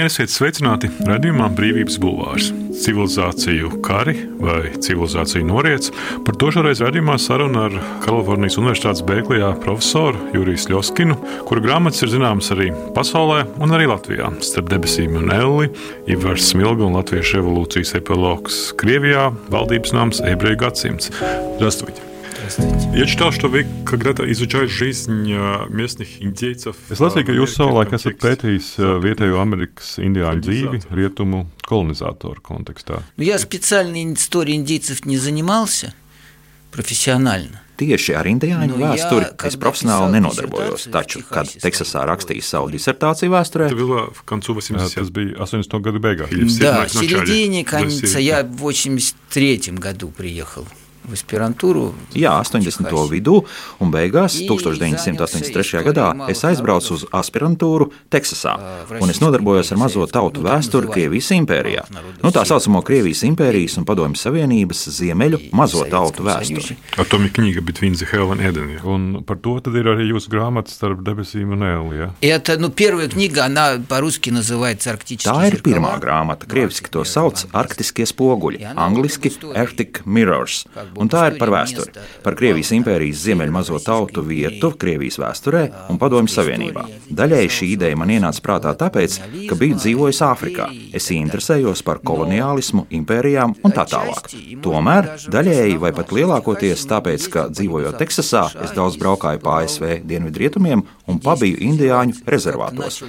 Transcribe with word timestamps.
Labdien, 0.00 0.06
esiet 0.08 0.32
sveicināti 0.32 0.88
redzējumā 1.04 1.50
Brīvības 1.52 1.98
Bulvārs. 2.00 2.46
Civilizāciju 2.80 3.82
kari 3.84 4.14
vai 4.40 4.70
civilizāciju 4.72 5.44
noriets. 5.44 5.92
Par 6.24 6.38
to 6.40 6.48
šoreiz 6.54 6.80
redzējumā 6.80 7.18
saruna 7.20 7.66
ar 7.68 7.76
Kalifornijas 8.06 8.56
Universitātes 8.62 9.04
Bēklijā 9.04 9.52
profesoru 9.60 10.32
Juriju 10.32 10.72
Ļoskinu, 10.72 11.18
kura 11.48 11.64
grāmatas 11.68 12.06
ir 12.06 12.14
zināmas 12.14 12.48
arī 12.56 12.70
pasaulē 12.96 13.44
un 13.60 13.76
arī 13.76 13.90
Latvijā. 13.92 14.32
Starp 14.48 14.72
debesīm 14.72 15.20
un 15.20 15.28
Elli, 15.36 15.68
Ivars 16.08 16.48
Smilga 16.54 16.88
un 16.88 16.96
Latviešu 16.96 17.42
revolūcijas 17.42 17.98
epilogs 18.00 18.66
Krievijā, 18.80 19.28
valdības 19.52 19.96
nams 19.96 20.24
ebreju 20.24 20.64
gadsimts. 20.64 21.12
Здравствуйте! 21.58 22.09
Я 22.93 23.05
читал, 23.05 23.31
что 23.31 23.47
вы 23.47 23.65
когда-то 23.85 24.29
изучали 24.31 24.65
жизнь 24.67 25.31
местных 25.69 26.21
индейцев. 26.21 26.75
Es 26.89 26.99
lasīju, 26.99 27.25
ka 27.29 27.35
jūs 27.35 27.53
savulaik 27.55 27.93
esat 27.95 28.17
pētījis 28.19 28.73
vietējo 29.03 29.39
Amerikas 29.41 29.95
indiāņu 30.01 30.43
dzīvi 30.43 30.81
rietumu 30.91 31.45
kolonizatoru 31.67 32.41
kontekstā. 32.43 33.01
Ну, 33.17 33.23
я 33.23 33.39
специально 33.39 33.95
историей 34.13 34.57
индейцев 34.57 35.05
не 35.05 35.17
занимался 35.17 35.93
профессионально. 36.71 37.61
Tieši 37.81 38.13
ar 38.13 38.27
indiāņu 38.29 38.75
jā, 38.77 38.91
vēsturi 38.91 39.29
kad 39.41 39.49
es 39.49 39.57
profesionāli 39.57 40.11
nenodarbojos, 40.19 40.83
в 40.85 40.91
taču, 40.93 41.23
kad 41.25 41.49
Teksasā 41.63 42.03
rakstīju 42.05 42.43
savu 42.45 42.69
disertāciju 42.69 43.31
vēsturē, 43.33 43.71
Это 43.71 43.75
было 43.79 44.11
в 44.13 44.21
концу 44.23 44.53
Tas 44.53 44.69
80-х. 44.69 45.09
bija 45.09 45.37
80. 45.39 45.81
gadu 45.81 45.99
beigās. 45.99 46.29
В 46.29 46.59
Да, 46.59 46.85
в 46.85 46.91
середине, 46.91 47.63
конца. 47.65 47.89
середины. 48.05 48.21
Я 48.21 48.43
в 48.43 48.57
83 48.57 49.71
году 49.79 50.09
приехал 50.09 50.67
в 51.06 51.12
аспирантуру. 51.12 51.94
jā, 52.14 52.34
в 52.42 52.42
80. 52.42 52.82
Техасе. 52.82 53.10
vidū, 53.14 53.44
un 53.78 53.90
beigās, 53.94 54.40
I 54.40 54.48
1983. 54.48 55.84
gadā, 55.86 56.28
es 56.28 56.42
aizbraucu 56.42 56.94
uz 56.94 57.04
aspirantūru 57.14 57.92
Teksasā, 58.10 58.56
un 58.98 59.10
es 59.10 59.20
nodarbojos 59.22 59.70
ar 59.70 59.78
mazo 59.78 60.02
tautu 60.10 60.42
vēsturi 60.42 60.90
Krievijas 60.90 61.30
impērijā. 61.30 61.84
Nu, 62.24 62.32
tā 62.34 62.42
saucamo 62.42 62.82
Krievijas 62.82 63.22
impērijas 63.22 63.78
un 63.78 63.86
Padomju 63.86 64.18
Savienības 64.18 64.82
ziemeļu 64.98 65.52
mazo 65.54 65.84
tautu 65.86 66.26
vēsturi. 66.26 66.76
О 66.98 67.04
том 67.04 67.24
и 67.24 67.28
книга 67.28 67.60
Between 67.60 67.94
the 67.94 68.06
Hell 68.10 68.32
and 68.32 68.40
Eden. 68.40 68.70
ja. 68.74 68.82
Un 68.82 69.22
par 69.22 69.36
to 69.36 69.60
tad 69.60 69.76
ir 69.76 69.84
arī 69.86 70.10
jūsu 70.10 70.28
grāmata 70.28 70.74
starp 70.74 71.04
debesīm 71.06 71.52
un 71.52 71.62
ēlu. 71.62 71.94
Ja? 71.94 72.10
Это, 72.20 72.58
ну, 72.58 72.68
первая 72.70 73.08
книга, 73.08 73.44
она 73.44 73.78
по-русски 73.88 74.30
называется 74.30 74.90
«Арктические 74.90 75.32
Tā 75.32 75.46
ir 75.46 75.54
зеркала». 75.54 75.70
pirmā 75.70 76.00
grāmata. 76.02 76.46
Krieviski 76.46 76.90
to 76.90 77.04
sauc 77.04 77.46
Arktiskie 77.52 78.06
spoguļi, 78.06 78.74
angliski 78.74 79.30
Arctic 79.54 80.02
Mirrors. 80.04 80.66
Un 80.99 81.09
tā 81.11 81.27
ir 81.29 81.37
par 81.39 81.51
vēsturi, 81.53 81.93
par 82.23 82.35
Krievijas 82.39 82.71
impērijas 82.75 83.23
ziemeļu 83.25 83.55
mazo 83.55 83.79
tautu 83.83 84.23
vietu 84.25 84.73
Krievijas 84.79 85.19
vēsturē 85.21 85.63
un 85.91 85.99
Padomju 86.01 86.31
Savienībā. 86.33 86.83
Daļēji 87.21 87.53
šī 87.57 87.69
ideja 87.75 87.99
man 87.99 88.11
ienāca 88.13 88.43
prātā 88.43 88.73
tāpēc, 88.79 89.17
ka 89.49 89.57
biju 89.59 89.79
dzīvojis 89.79 90.21
Āfrikā. 90.27 90.67
Es 90.97 91.09
interesējos 91.15 91.83
par 91.87 92.01
koloniālismu, 92.05 92.87
impērijām 92.99 93.55
un 93.63 93.75
tā 93.75 93.87
tālāk. 93.91 94.31
Tomēr 94.63 95.09
daļēji 95.31 95.79
vai 95.81 95.93
pat 95.95 96.13
lielākoties 96.15 96.85
tāpēc, 96.91 97.27
ka 97.33 97.47
dzīvojot 97.53 97.99
Teksasā, 98.01 98.47
es 98.65 98.75
daudz 98.77 98.99
braukāju 99.01 99.43
pa 99.43 99.61
ASV 99.61 100.01
dienvidrietumiem 100.07 100.83
un 101.07 101.21
pabiju 101.23 101.61
indiāņu 101.71 102.23
rezervātos 102.27 103.03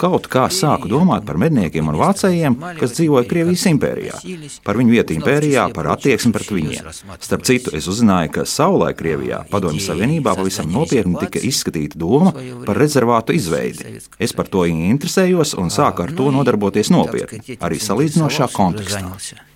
Kaut 0.00 0.28
kā 0.32 0.46
sāku 0.52 0.88
domāt 0.90 1.26
par 1.28 1.38
medniekiem 1.40 1.88
un 1.90 1.98
vācējiem, 2.00 2.56
kas 2.80 2.94
dzīvoja 2.96 3.28
Krievijas 3.30 3.66
impērijā, 3.70 4.20
par 4.66 4.80
viņu 4.80 4.94
vietu 4.94 5.16
impērijā, 5.16 5.66
par 5.76 5.90
attieksmi 5.94 6.32
pret 6.36 6.52
viņiem. 6.56 6.88
Starp 7.20 7.46
citu, 7.48 7.74
es 7.76 7.88
uzzināju, 7.90 8.32
ka 8.38 8.46
savulaik 8.48 8.98
Krievijā, 9.00 9.42
Padomju 9.50 9.84
Savienībā, 9.84 10.34
pavisam 10.38 10.70
nopietni 10.72 11.18
tika 11.20 11.42
izskatīta 11.50 12.00
doma 12.00 12.34
par 12.66 12.80
rezervātu 12.80 13.36
izveidi. 13.36 14.00
Es 14.18 14.36
par 14.36 14.50
to 14.52 14.66
interesējos 14.70 15.56
un 15.60 15.70
sāku 15.74 16.06
ar 16.06 16.16
to 16.16 16.30
nodarboties 16.34 16.92
nopietni, 16.94 17.58
arī 17.60 17.80
salīdzinošā 17.82 18.50
kontekstā. 18.54 19.06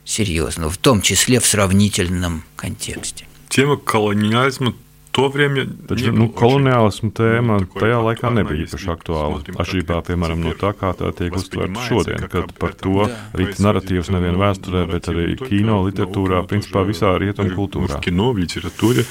Серьезно, 0.04 0.68
в 0.68 0.76
том 0.76 1.00
числе 1.00 1.40
в 1.40 1.46
сравнительном 1.46 2.42
контексте. 2.56 3.24
Тема 3.48 3.76
колониализма 3.76 4.72
в 4.72 4.87
то 5.18 5.28
время... 5.28 5.66
Taču 5.86 6.10
не 6.10 6.18
nu, 6.18 6.26
была 6.26 6.34
koloniālismu 6.40 7.10
tēma 7.14 7.60
ну, 7.62 7.66
такой 7.68 7.84
tajā 7.84 7.98
laikā 8.02 8.18
актуальной, 8.18 8.42
nebija 8.42 8.64
если 8.64 8.74
īpaši 8.74 8.88
мы 8.90 8.94
aktuāla. 8.98 9.36
смотрим, 9.38 9.58
Atšķirībā, 9.62 9.94
как 9.94 10.02
это 10.02 10.10
piemēram, 10.10 10.38
no 10.42 10.50
теперь 10.50 10.58
tā, 10.58 10.70
kā 10.74 10.90
tā 10.98 11.10
tiek 11.14 11.36
uztverta 11.38 11.70
воспринимается, 11.70 11.94
šodien, 11.94 12.18
как 12.18 12.30
kad 12.34 12.42
об 12.42 12.58
par 12.58 12.70
этом 12.74 12.82
to 12.82 13.06
rīt 13.06 13.30
происходит 13.30 13.62
narratīvs 13.62 14.10
nevien 14.10 14.34
э, 14.34 14.40
vēsturē, 14.42 14.80
bet 14.90 15.06
arī 15.06 15.24
нарратив 15.30 15.46
не 15.46 15.48
kino, 15.54 15.76
только 15.78 15.86
literatūrā, 15.86 16.34
наука, 16.34 16.42
но 16.42 16.50
principā 16.50 16.80
тоже 16.82 16.90
visā 16.90 17.08
rietumu 17.14 17.50
в 17.50 17.54
kultūrā. 17.54 18.00
кино, 18.02 18.32
в 18.34 18.38
литературе. 18.42 19.06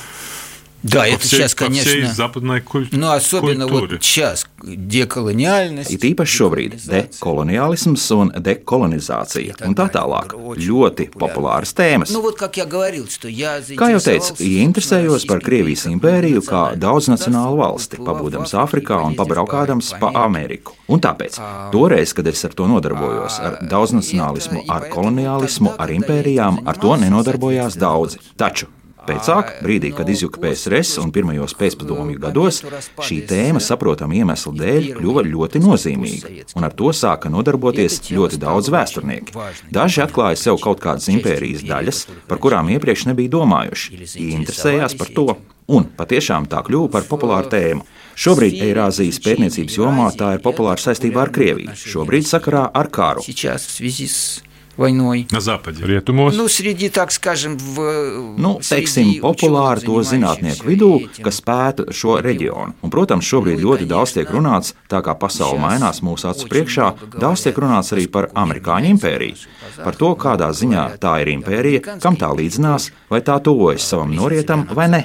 Да, 0.84 1.00
По 1.04 1.08
это 1.08 1.20
всей- 1.20 1.38
сейчас, 1.40 1.56
по 1.56 1.70
всей 1.72 1.84
конечно, 2.02 2.14
западной 2.14 2.60
куль- 2.60 2.90
ну, 2.92 3.10
особенно 3.12 3.68
культуре. 3.70 3.94
вот 3.94 4.04
сейчас, 4.04 4.46
деколониальность. 4.62 5.92
It 5.92 6.04
īpaši 6.04 6.34
šobrīd 6.44 6.74
dekoloniālisms 6.92 8.04
un 8.12 8.32
dekolonizācija 8.36 9.56
un 9.66 9.76
tā 9.76 9.88
tālāk. 9.94 10.34
Ļoti 10.60 11.10
populāras 11.16 11.72
tēmas. 11.74 12.12
Ну, 12.12 12.22
вот 12.22 12.36
как 12.38 12.58
я 12.58 12.66
говорил, 12.66 13.08
что 13.08 13.30
я 13.30 13.60
Kā 13.62 13.92
jau 13.96 14.00
teicu, 14.04 14.36
заинтересовался, 14.36 14.44
interesējos 14.44 15.20
собственно, 15.24 15.40
par 15.40 15.42
Krievijas 15.48 15.86
российским 15.86 16.00
impēriju 16.00 16.42
kā 16.42 16.76
национальным 16.76 16.80
daudznacionālu 16.80 17.56
государством, 17.56 17.64
valsti, 17.64 17.96
побывав 17.98 18.22
pabūdams 18.22 18.52
в 18.52 18.60
Африке, 18.60 18.88
Āfrikā 18.94 18.98
un 18.98 19.16
поездив 19.16 19.20
pabraukādams 19.24 19.92
по- 19.92 20.00
pa 20.00 20.12
по 20.12 20.20
Ameriku. 20.28 20.72
Un 20.88 21.00
tāpēc, 21.00 21.40
toreiz, 21.72 22.14
kad 22.14 22.28
es 22.28 22.44
ar 22.46 22.52
to 22.54 22.68
nodarbojos, 22.68 23.40
ar 23.40 23.60
daudznacionālismu, 23.72 24.66
ar 24.68 24.90
koloniālismu, 24.90 25.76
ar 25.80 25.88
impērijām, 25.90 26.60
ar 26.68 26.76
to 26.78 26.96
nenodarbojās 26.98 27.78
daudzi. 27.78 28.18
Taču 28.38 28.68
Pēcāk, 29.09 29.53
brīdī, 29.65 29.91
kad 29.97 30.09
izjuka 30.13 30.41
PSRS 30.43 30.99
un 31.01 31.13
pirmajos 31.15 31.55
pēcpadomju 31.57 32.21
gados, 32.21 32.61
šī 33.01 33.23
tēma 33.31 33.63
saprotama 33.65 34.19
iemesla 34.19 34.53
dēļ 34.59 34.89
kļuva 34.99 35.25
ļoti 35.29 35.63
nozīmīga, 35.65 36.33
un 36.59 36.69
ar 36.69 36.75
to 36.77 36.93
sāka 36.97 37.33
nodarboties 37.33 38.03
ļoti 38.13 38.41
daudz 38.43 38.69
vēsturnieki. 38.75 39.37
Daži 39.73 40.05
atklāja 40.05 40.41
sev 40.41 40.61
kaut 40.61 40.83
kādas 40.85 41.09
impērijas 41.13 41.65
daļas, 41.69 42.03
par 42.29 42.43
kurām 42.43 42.69
iepriekš 42.75 43.09
nebija 43.09 43.33
domājuši, 43.39 44.03
interesējās 44.29 44.99
par 45.01 45.15
to, 45.17 45.29
un 45.69 45.89
patiešām 45.97 46.49
tā 46.51 46.61
kļuva 46.67 46.93
par 46.99 47.09
populāru 47.09 47.53
tēmu. 47.53 47.87
Šobrīd 48.19 48.59
Eirāzijas 48.67 49.21
pētniecības 49.23 49.77
jomā 49.79 50.09
tā 50.19 50.33
ir 50.37 50.43
populāra 50.43 50.83
saistībā 50.83 51.23
ar 51.23 51.33
Krieviju, 51.35 51.77
šobrīd 51.79 52.27
sakarā 52.27 52.65
ar 52.75 52.91
karu 52.91 53.23
Сейчас 54.78 54.78
в 54.78 54.78
связи 54.78 54.78
с 54.78 54.78
войной. 54.78 55.28
На 55.32 55.40
Западе. 55.40 55.84
Rietumos 55.84 56.34
Ну, 56.36 56.48
среди, 56.48 56.90
так 56.90 57.12
скажем, 57.12 57.58
в 57.58 58.38
Nu, 58.38 58.60
среди 58.62 58.86
teiksim, 58.86 59.22
populāri 59.22 59.82
to 59.82 59.94
ученых, 59.94 60.10
zinātnieku 60.10 60.64
занимающихся 60.64 60.70
vidū, 60.70 61.00
этим. 61.00 61.24
kas 61.24 61.42
pēta 61.42 61.92
šo 61.92 62.22
reģionu. 62.22 62.74
Un, 62.82 62.90
protams, 62.90 63.26
šobrīd 63.26 63.62
ļoti 63.62 63.86
daudz 63.86 64.14
tiek 64.14 64.30
runāts, 64.30 64.74
tā 64.90 65.02
kā 65.04 65.14
pasaule 65.14 65.60
mainās 65.60 66.02
mūsu 66.02 66.30
acu 66.30 66.48
priekšā, 66.50 66.94
daudz 67.20 67.44
tiek 67.44 67.56
runāts 67.56 67.94
arī 67.94 68.08
par 68.10 68.30
amerikāņu 68.34 68.90
impēriju. 68.98 69.36
Par 69.84 69.96
to, 69.96 70.16
kādā 70.16 70.50
ziņā 70.52 70.98
tā 70.98 71.22
ir 71.22 71.28
impērija, 71.38 72.00
kam 72.02 72.18
tā 72.18 72.34
līdzinās, 72.34 72.92
vai 73.10 73.22
tā 73.22 73.40
tuvojas 73.44 73.86
savam 73.86 74.14
norietam 74.14 74.68
vai 74.74 74.90
ne. 74.90 75.04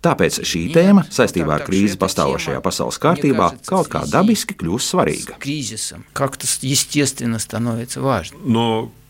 Tāpēc 0.00 0.38
šī 0.48 0.62
tēma 0.72 1.02
saistībā 1.12 1.58
ar 1.58 1.62
krīzi 1.66 1.98
pastāvošajā 2.00 2.62
pasaules 2.64 2.96
kārtībā 3.02 3.50
kaut 3.68 3.90
kā 3.92 4.00
dabiski 4.08 4.56
kļūst 4.56 4.94
svarīga. 4.94 5.36
С 5.36 5.40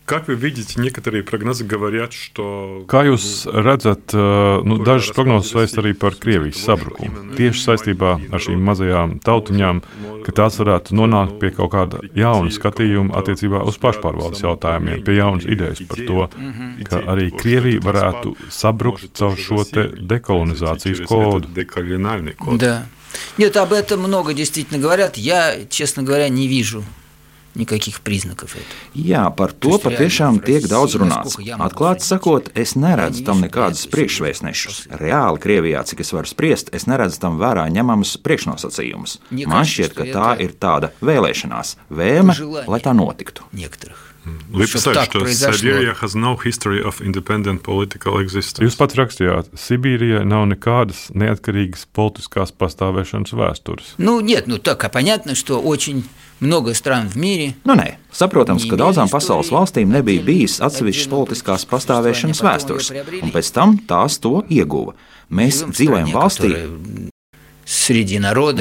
как 0.06 0.28
вы 0.28 0.34
видите, 0.34 0.80
некоторые 0.80 1.22
прогнозы 1.24 1.64
говорят, 1.64 2.12
что... 2.12 2.84
Kā 2.86 3.04
jūs 3.04 3.46
redzat, 3.52 4.12
uh, 4.14 4.62
nu, 4.62 4.78
dažas 4.78 5.10
prognozes 5.10 5.52
vēst 5.52 5.78
arī 5.78 5.94
par 5.94 6.14
Krievijas 6.14 6.62
sabrukumu? 6.62 7.34
Tieši 7.36 7.60
saistībā 7.62 8.20
ar 8.30 8.38
šīm 8.38 8.62
mazajām 8.62 9.18
tautiņām, 9.18 9.82
ka 10.24 10.32
tās 10.32 10.58
varētu 10.58 10.94
nonākt 10.94 11.38
pie 11.40 11.50
kaut 11.50 11.72
kāda 11.72 11.98
jauna 12.14 12.50
skatījuma 12.50 13.18
attiecībā 13.18 13.64
uz 13.66 13.78
pašpārvaldes 13.78 14.42
jautājumiem, 14.42 15.02
pie 15.02 15.16
jaunas 15.16 15.44
idejas 15.44 15.82
par 15.88 15.98
to, 15.98 16.28
ka 16.86 17.02
arī 17.02 17.30
Krievija 17.34 17.80
varētu 17.82 18.36
sabrukt 18.50 19.10
caur 19.18 19.36
šo 19.36 19.64
te 19.64 19.90
dekolonizācijas 19.98 20.98
через 20.98 21.08
kodu. 21.08 21.38
этот 21.38 21.54
деколониальный 21.54 22.34
код. 22.34 22.58
Да. 22.58 22.86
Нет, 23.38 23.56
об 23.56 23.72
этом 23.72 24.00
много 24.00 24.34
действительно 24.34 24.78
говорят. 24.78 25.16
Я, 25.16 25.66
честно 25.68 26.02
говоря, 26.02 26.28
не 26.28 26.46
вижу 26.46 26.84
никаких 27.56 28.00
признаков 28.00 28.54
этого. 28.54 28.76
Jā, 28.94 29.26
par 29.34 29.52
to 29.52 29.80
patiešām 29.80 30.40
tiek 30.44 30.68
daudz 30.68 30.96
runāts. 31.00 31.36
Atklāti 31.56 32.04
sakot, 32.04 32.50
es 32.54 32.76
neredzu 32.76 33.24
tam 33.26 33.40
nekādus 33.40 33.86
priekšvēstnešus. 33.90 34.86
Reāli 35.00 35.42
Krievijā, 35.42 35.82
cik 35.88 36.04
es 36.04 36.12
varu 36.12 36.28
spriest, 36.30 36.70
es 36.76 36.86
neredzu 36.86 37.20
tam 37.22 37.40
vērā 37.40 37.66
ņemamus 37.72 38.18
priekšnosacījumus. 38.22 39.18
Man 39.48 39.64
šķiet, 39.66 39.96
ka 39.96 40.08
tā 40.12 40.34
ir 40.44 40.56
tāda 40.60 40.92
vēlēšanās, 41.00 41.76
vēlme, 41.88 42.36
lai 42.68 42.82
tā 42.84 42.92
notiktu. 42.96 43.48
Некоторых. 43.56 44.09
Вы 44.48 44.66
Чтоб 44.66 44.80
писали, 44.80 44.94
так 44.94 45.04
что 45.04 45.20
произошло. 45.20 45.56
Siberia 45.56 45.94
has 46.00 46.14
no 46.14 46.36
history 46.36 46.82
of 46.82 47.00
independent 47.00 47.62
political 47.62 48.18
existence. 48.18 48.64
Jūs 48.64 48.74
pats 48.74 48.98
rakstījāt, 48.98 49.52
Sibīrijai 49.54 50.24
nav 50.26 50.48
nekādas 50.50 51.06
neatkarīgas 51.14 51.86
politiskās 51.94 52.50
pastāvēšanas 52.50 53.30
vēstures. 53.30 53.94
Ну, 53.98 54.18
нет, 54.20 54.48
ну 54.48 54.58
так, 54.58 54.82
а 54.82 54.88
понятно, 54.88 55.36
что 55.36 55.60
очень 55.60 56.04
много 56.40 56.74
стран 56.74 57.08
в 57.08 57.16
мире 57.16 57.54
Nu, 57.64 57.74
nē, 57.78 57.96
saprotams, 58.12 58.66
ka 58.68 58.76
daudzām 58.76 59.08
pasaules 59.08 59.52
valstīm 59.54 59.94
nebija 59.94 60.22
bijis 60.26 60.58
atsevišķas 60.60 61.10
politiskās 61.12 61.66
pastāvēšanas 61.70 62.42
vēstures, 62.42 62.90
un 63.22 63.30
pēc 63.30 63.52
tam 63.54 63.78
tās 63.78 64.18
to 64.18 64.42
ieguva. 64.50 64.96
Mēs 65.30 65.62
dzīvojam 65.70 66.10
valstī, 66.14 66.52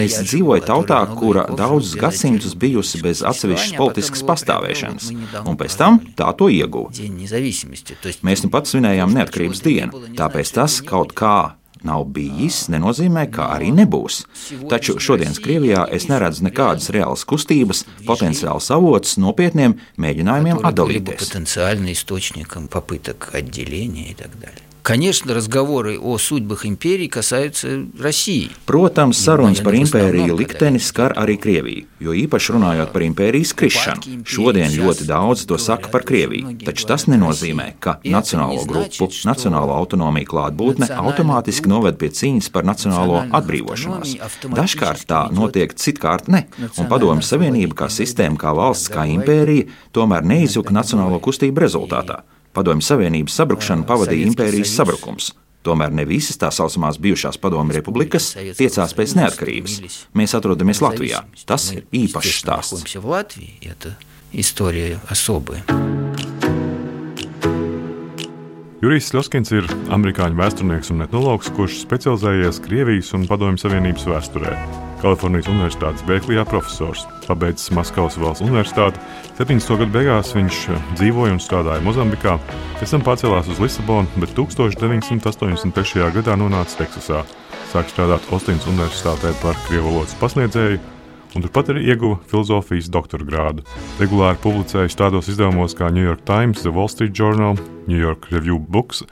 Es 0.05 0.19
dzīvoju 0.23 0.63
tautā, 0.69 1.01
kura 1.19 1.47
daudzus 1.59 1.97
gadsimtus 1.99 2.55
bijusi 2.55 3.01
bez 3.03 3.25
atsevišķas 3.27 3.77
politiskas 3.79 4.23
pastāvēšanas, 4.29 5.11
un 5.43 5.59
pēc 5.59 5.79
tam 5.81 5.99
tā 6.19 6.31
to 6.39 6.51
ieguva. 6.53 6.93
Mēs 8.27 8.45
nu 8.47 8.53
pat 8.55 8.71
svinējām 8.71 9.17
neatkarības 9.17 9.65
dienu, 9.67 10.05
tāpēc 10.19 10.55
tas 10.61 10.79
kaut 10.87 11.17
kā 11.19 11.39
nav 11.87 12.05
bijis, 12.15 12.65
nenozīmē, 12.73 13.27
ka 13.33 13.51
arī 13.57 13.71
nebūs. 13.75 14.23
Taču 14.71 14.99
šodienas 15.03 15.41
Krievijā 15.43 15.87
es 15.97 16.09
neredzu 16.11 16.47
nekādas 16.49 16.91
reālas 16.95 17.27
kustības, 17.29 17.85
potenciāls 18.09 18.71
avots 18.77 19.17
nopietniem 19.21 19.79
mēģinājumiem 20.01 20.65
atdalīties. 20.71 21.31
Конечно, 24.86 25.34
разговоры 25.34 25.98
о 26.00 26.20
судьбах 26.20 26.64
империи 26.64 27.08
касаются 27.08 27.88
России. 28.00 28.52
Protams, 28.68 29.18
sarunas 29.18 29.58
par 29.64 29.74
impēriju 29.74 30.36
likteni 30.38 30.78
skar 30.78 31.16
arī 31.18 31.40
Krieviju, 31.42 31.88
jo 32.06 32.14
īpaši 32.14 32.54
runājot 32.54 32.92
par 32.94 33.02
impērijas 33.02 33.56
krišanu. 33.58 34.20
Šodien 34.30 34.70
ļoti 34.78 35.08
daudz 35.10 35.48
to 35.50 35.58
saka 35.58 35.90
par 35.90 36.06
Krieviju, 36.06 36.54
taču 36.62 36.86
tas 36.86 37.08
nenozīmē, 37.10 37.66
ka 37.82 37.96
nacionālo 38.06 38.62
grupu, 38.70 39.10
nacionālo 39.26 39.74
autonomiju 39.74 40.30
klātbūtne 40.36 40.92
automātiski 40.94 41.66
noved 41.74 41.98
pie 41.98 42.12
cīņas 42.14 42.54
par 42.54 42.70
nacionālo 42.70 43.26
atbrīvošanos. 43.42 44.14
Dažkārt 44.54 45.10
tā 45.10 45.24
notiek, 45.34 45.74
citkārt 45.74 46.30
ne, 46.30 46.46
un 46.78 46.94
Padomju 46.94 47.26
Savienība 47.26 47.82
kā 47.82 47.90
sistēma, 47.90 48.38
kā 48.38 48.54
valsts, 48.54 48.94
kā 48.94 49.10
impērija 49.18 49.66
tomēr 49.98 50.22
neizjuka 50.22 50.78
nacionālo 50.78 51.18
kustību 51.26 51.66
rezultātā. 51.66 52.22
Padomju 52.57 52.83
Savienības 52.83 53.37
sabrukšanu 53.39 53.87
pavadīja 53.89 54.27
impērijas 54.31 54.75
sabrukums. 54.75 55.31
Tomēr 55.67 55.93
ne 55.93 56.07
visas 56.09 56.39
tā 56.41 56.49
saucamās 56.55 56.97
bijušās 57.03 57.37
padomju 57.41 57.77
republikas 57.77 58.31
tiecās 58.57 58.95
pēc 58.97 59.17
neatkarības. 59.19 59.77
Mēs 60.17 60.37
atrodamies 60.39 60.81
Latvijā. 60.81 61.25
Tas 61.47 61.69
ir 61.77 61.85
īpašs 61.93 62.41
stāsts. 62.41 62.87
Jurijs 68.81 69.11
Ļoskins 69.13 69.51
ir 69.53 69.67
amerikāņu 69.93 70.39
vēsturnieks 70.39 70.89
un 70.95 71.05
etnologs, 71.05 71.51
kurš 71.53 71.83
specializējies 71.83 72.63
Krievijas 72.65 73.11
un 73.13 73.27
Padomju 73.29 73.61
Savienības 73.61 74.07
vēsturē. 74.09 74.55
Kalifornijas 75.03 75.51
Universitātes 75.53 76.07
Berklijā 76.09 76.47
profesors. 76.49 77.03
Pabeidzis 77.27 77.75
Maskavas 77.77 78.17
valsts 78.17 78.41
universitāti. 78.47 78.97
70. 79.37 79.77
gadu 79.83 79.93
beigās 79.93 80.33
viņš 80.33 80.63
dzīvoja 80.95 81.35
un 81.37 81.43
strādāja 81.45 81.85
Mozambikā, 81.85 82.39
pēc 82.79 82.95
tam 82.97 83.05
pārcēlās 83.05 83.53
uz 83.53 83.61
Lisabonu, 83.61 84.09
bet 84.17 84.33
1983. 84.39 86.09
gadā 86.17 86.39
nonāca 86.41 86.81
Teksasā. 86.81 87.21
Sāk 87.75 87.93
strādāt 87.93 88.33
Ostinas 88.33 88.65
Universitātē 88.73 89.35
par 89.45 89.61
krievu 89.69 89.93
valodas 89.93 90.17
pasniedzēju, 90.25 90.81
un 91.35 91.45
turpat 91.45 91.73
arī 91.73 91.85
ieguva 91.93 92.19
filozofijas 92.31 92.91
doktora 92.93 93.27
grādu. 93.27 93.65
Regulāri 94.01 94.41
publicēja 94.43 94.91
tādos 94.99 95.31
izdevumos 95.31 95.77
kā 95.79 95.91
New 95.95 96.05
York 96.05 96.25
Times, 96.29 96.65
The 96.65 96.73
Wall 96.75 96.91
Street 96.91 97.15
Journal, 97.17 97.59
New 97.87 97.99
York 97.99 98.31
Review 98.35 98.59
Books. 98.59 99.05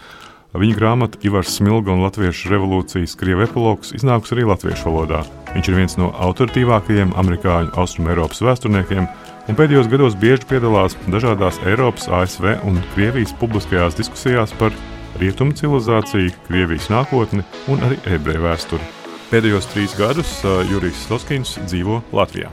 Viņa 0.59 0.75
grāmata 0.79 1.21
Ivars 1.29 1.53
Smilga 1.59 1.93
un 1.93 2.03
Latviešu 2.03 2.49
revolūcijas 2.51 3.15
krievu 3.21 3.45
epilogs 3.45 3.93
iznākusi 3.95 4.35
arī 4.35 4.47
latviešu 4.49 4.89
valodā. 4.89 5.21
Viņš 5.53 5.69
ir 5.69 5.77
viens 5.77 5.97
no 6.01 6.09
autoritīvākajiem 6.25 7.13
amerikāņu 7.21 7.75
austrumēropas 7.79 8.41
vēsturniekiem, 8.47 9.07
un 9.49 9.59
pēdējos 9.61 9.91
gados 9.93 10.17
bieži 10.19 10.49
piedalās 10.49 10.97
dažādās 11.13 11.61
Eiropas, 11.69 12.09
ASV 12.09 12.57
un 12.67 12.81
Krievijas 12.95 13.37
publiskajās 13.39 14.01
diskusijās 14.01 14.57
par 14.59 14.73
rietumu 15.21 15.57
civilizāciju, 15.57 16.33
Krievijas 16.49 16.89
nākotni 16.93 17.45
un 17.69 17.85
arī 17.85 18.01
ebreju 18.17 18.49
vēsturi. 18.49 18.95
Pēdējos 19.29 19.67
trīs 19.69 19.93
gadus 19.93 20.39
Jurijs 20.71 21.03
Sloskins 21.05 21.59
dzīvo 21.69 22.01
Latvijā. 22.17 22.49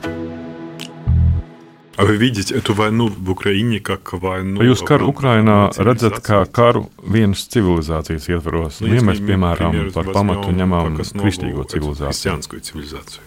А 2.00 2.04
вы 2.04 2.16
видите 2.16 2.54
эту 2.54 2.72
войну 2.72 3.08
в 3.08 3.30
Украине 3.30 3.78
как 3.78 4.14
войну? 4.14 4.56
Vai 4.62 4.70
jūs 4.70 4.80
karu 4.88 5.10
Ukrainā 5.12 5.68
redzat 5.76 6.22
kā 6.24 6.38
karu 6.48 6.86
vienas 7.04 7.42
civilizācijas 7.52 8.24
ietvaros? 8.30 8.78
Nu, 8.80 8.88
ja 8.94 9.02
mēs, 9.04 9.20
piemēram, 9.20 9.90
par 9.92 10.08
pamatu 10.14 10.48
ņemam 10.48 10.96
kristīgo 10.96 11.66
civilizāciju. 11.68 12.40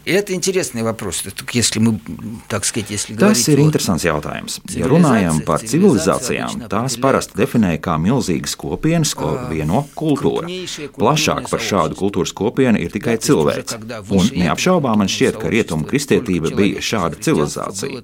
Это 0.05 0.33
интересный 0.33 0.81
вопрос. 0.81 1.23
Если 1.53 1.79
мы, 1.79 1.99
так 2.47 2.65
сказать, 2.65 2.89
если 2.89 3.13
Tas 3.15 3.47
ir 3.47 3.59
interesants 3.59 4.05
jautājums. 4.05 4.57
Ja 4.73 4.87
runājam 4.89 5.43
par 5.45 5.61
civilizācijām, 5.61 6.65
tās 6.65 6.97
parasti 6.97 7.37
definē 7.37 7.77
kā 7.77 7.99
milzīgas 8.01 8.57
kopienas, 8.57 9.13
ko 9.13 9.37
vieno 9.51 9.85
kultūra. 9.93 10.49
Plašāk 10.97 11.45
par 11.51 11.61
šādu 11.61 11.99
kultūras 11.99 12.33
kopienu 12.33 12.81
ir 12.81 12.89
tikai 12.89 13.19
cilvēks. 13.21 13.77
Un 14.09 14.33
neapšaubām 14.33 15.03
man 15.03 15.13
šķiet, 15.13 15.37
ka 15.37 15.53
rietumu 15.53 15.85
kristietība 15.85 16.49
bija 16.57 16.81
šāda 16.81 17.21
civilizācija. 17.21 18.01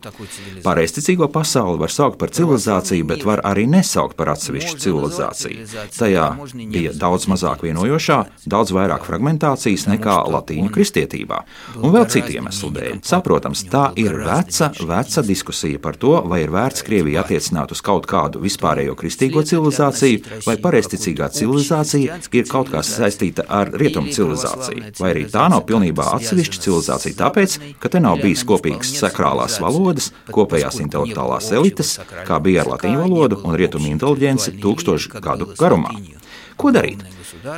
Pareizticīgo 0.63 1.29
pasauli 1.33 1.81
var 1.81 1.93
saukt 1.93 2.19
par 2.21 2.31
civilizāciju, 2.35 3.07
bet 3.11 3.25
var 3.27 3.43
arī 3.47 3.67
nesaukt 3.71 4.17
par 4.19 4.31
atsevišķu 4.35 4.79
civilizāciju. 4.85 5.67
Tajā 5.97 6.27
bija 6.55 6.93
daudz 6.99 7.27
mazāk 7.31 7.65
vienojošā, 7.67 8.19
daudz 8.51 8.75
vairāk 8.77 9.07
fragmentācijas 9.09 9.87
nekā 9.91 10.21
latīņu 10.35 10.71
kristietībā. 10.75 11.41
Un 11.81 11.95
vēl 11.95 12.07
citu 12.13 12.37
iemeslu 12.37 12.71
dēļ. 12.75 13.01
Saprotams, 13.07 13.65
tā 13.73 13.87
ir 14.01 14.17
veca, 14.21 14.71
veca 14.87 15.25
diskusija 15.27 15.81
par 15.83 15.99
to, 16.01 16.17
vai 16.29 16.45
ir 16.45 16.53
vērts 16.55 16.85
Krieviju 16.87 17.21
attiecināt 17.23 17.73
uz 17.75 17.83
kaut 17.85 18.09
kādu 18.11 18.43
vispārējo 18.45 18.97
kristīgo 18.99 19.43
civilizāciju, 19.47 20.41
vai 20.47 20.57
pareizticīgā 20.61 21.31
civilizācija 21.35 22.19
ir 22.35 22.49
kaut 22.51 22.71
kā 22.73 22.83
saistīta 22.87 23.47
ar 23.49 23.73
rietumu 23.73 24.13
civilizāciju, 24.15 24.95
vai 25.01 25.13
arī 25.15 25.27
tā 25.33 25.47
nav 25.53 25.65
pilnībā 25.69 26.11
atsevišķa 26.19 26.63
civilizācija, 26.67 27.19
tāpēc, 27.23 27.59
ka 27.81 27.91
te 27.93 28.03
nav 28.05 28.21
bijis 28.23 28.45
kopīgas 28.49 28.95
sakrālās 29.01 29.59
valodas, 29.63 30.11
ko 30.31 30.44
kopējās 30.45 30.81
intelektuālās 30.85 31.51
elites, 31.57 31.97
kā 32.29 32.39
bija 32.45 32.63
ar 32.65 32.75
latīņu 32.77 33.01
valodu 33.03 33.41
un 33.45 33.59
rietumu 33.59 33.91
inteliģenci 33.95 34.59
tūkstošu 34.63 35.25
gadu 35.25 35.51
garumā. 35.59 35.97
Ko 36.60 36.74
darīt? 36.76 37.06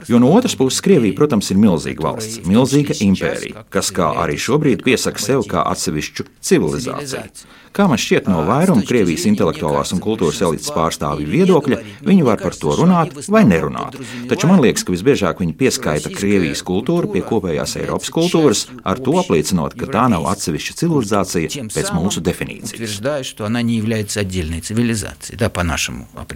Jo 0.07 0.19
no 0.19 0.29
otras 0.35 0.55
puses, 0.59 0.81
Krievija, 0.83 1.15
protams, 1.17 1.49
ir 1.53 1.57
milzīga 1.61 2.03
valsts, 2.05 2.41
milzīga 2.45 2.97
impērija, 3.01 3.63
kas, 3.73 3.89
kā 3.95 4.11
arī 4.23 4.37
šobrīd, 4.37 4.83
piesaka 4.85 5.21
sev 5.23 5.47
kā 5.49 5.63
atsevišķu 5.71 6.27
civilizāciju. 6.43 7.49
Kā 7.71 7.85
man 7.87 7.95
šķiet 8.01 8.25
no 8.27 8.41
vairuma 8.43 8.83
Krievijas 8.83 9.23
intelektuālās 9.29 9.93
un 9.95 10.01
kultūras 10.03 10.41
elites 10.43 10.67
pārstāvju 10.75 11.27
viedokļa, 11.31 11.77
viņi 12.03 12.25
var 12.27 12.41
par 12.41 12.57
to 12.59 12.73
runāt 12.75 13.15
vai 13.31 13.45
nerunāt. 13.47 13.95
Taču 14.27 14.49
man 14.49 14.59
liekas, 14.59 14.83
ka 14.83 14.91
visbiežāk 14.91 15.39
viņi 15.39 15.55
pieskaita 15.55 16.11
Krievijas 16.11 16.65
kultūru 16.67 17.13
pie 17.13 17.23
kopējās 17.23 17.77
Eiropas 17.79 18.11
kultūras, 18.11 18.65
ar 18.83 18.99
to 18.99 19.15
apliecinot, 19.21 19.77
ka 19.79 19.87
tā 19.87 20.09
nav 20.11 20.27
atsevišķa 20.33 20.75
civilizācija 20.83 21.63
pēc 21.71 21.93
mūsu 21.95 22.19
definīcijas. 22.19 22.99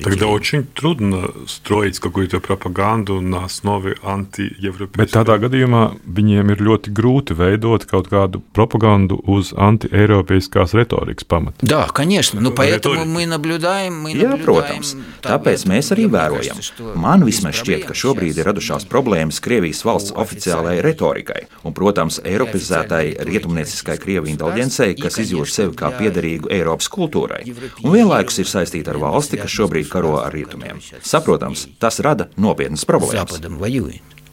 Тогда 0.05 0.27
очень 0.27 0.67
трудно 0.73 1.29
строить 1.47 1.99
какую-то 1.99 2.39
пропаганду 2.49 3.21
на 3.21 3.45
основе 3.45 3.95
антиевропейской. 4.03 5.05
Bet 5.05 5.13
tādā 5.13 5.37
gadījumā 5.39 5.95
viņiem 6.05 6.51
ir 6.53 6.59
ļoti 6.61 6.93
grūti 6.95 7.37
veidot 7.37 7.85
kaut 7.85 8.09
kādu 8.11 8.41
propagandu 8.53 9.19
uz 9.23 9.53
anti-eiropeiskās 9.53 10.73
retorikas 10.73 11.25
pamata. 11.25 11.57
Да, 11.61 11.87
конечно. 11.87 12.41
Nu, 12.41 12.51
поэтому 12.51 13.05
мы 13.05 13.25
наблюдаем, 13.25 14.01
мы 14.01 14.13
Jā, 14.13 14.37
protams. 14.43 14.95
Tāpēc 15.21 15.65
mēs 15.67 15.91
arī 15.95 16.07
vērojam. 16.09 16.57
Man 16.95 17.23
vismaz 17.25 17.59
šķiet, 17.61 17.87
ka 17.89 17.93
šobrīd 17.93 18.37
ir 18.37 18.45
radušās 18.49 18.85
problēmas 18.89 19.41
Krievijas 19.43 19.83
valsts 19.85 20.13
oficiālajai 20.15 20.81
retorikai 20.85 21.41
un, 21.63 21.73
protams, 21.73 22.19
eiropizētai 22.23 23.17
rietumnieciskai 23.25 23.97
Krievu 24.01 24.29
inteliģencei, 24.31 24.95
kas 24.99 25.19
izjūt 25.23 25.51
sevi 25.51 25.75
kā 25.77 25.91
piederīgu 25.97 26.51
Eiropas 26.53 26.89
kultūrai, 26.91 27.43
un 27.83 27.95
vienlaikus 27.95 28.39
ir 28.43 28.49
saistīta 28.49 28.93
ar 28.93 29.01
valsti, 29.01 29.39
kas 29.41 29.53
šobrīd 29.53 29.89
karo 29.91 30.17
ar 30.21 30.33
rietumiem. 30.35 30.81
Saprotams, 31.05 31.67
tas 31.79 31.99
rada 32.05 32.29
nopietnas 32.39 32.85
problēmas. 32.85 33.39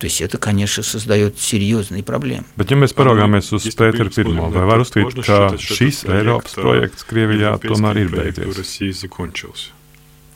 То 0.02 0.06
есть 0.06 0.20
это, 0.20 0.36
конечно, 0.36 0.82
создает 0.82 1.38
серьезные 1.38 2.02
проблемы. 2.02 2.42
Bet, 2.56 2.72
ja 2.72 2.76
mēs 2.76 2.90
paraugāmies 2.90 3.52
uz 3.54 3.62
Pēteru 3.70 4.10
I, 4.10 4.24
vai 4.50 4.64
var 4.66 4.82
uzskatīt, 4.82 5.20
ka 5.22 5.54
šis 5.54 6.02
Eiropas 6.10 6.56
projekts 6.58 7.06
Krievijā 7.06 7.54
tomēr 7.62 8.02
ir 8.02 8.10
beidzies? 8.10 9.70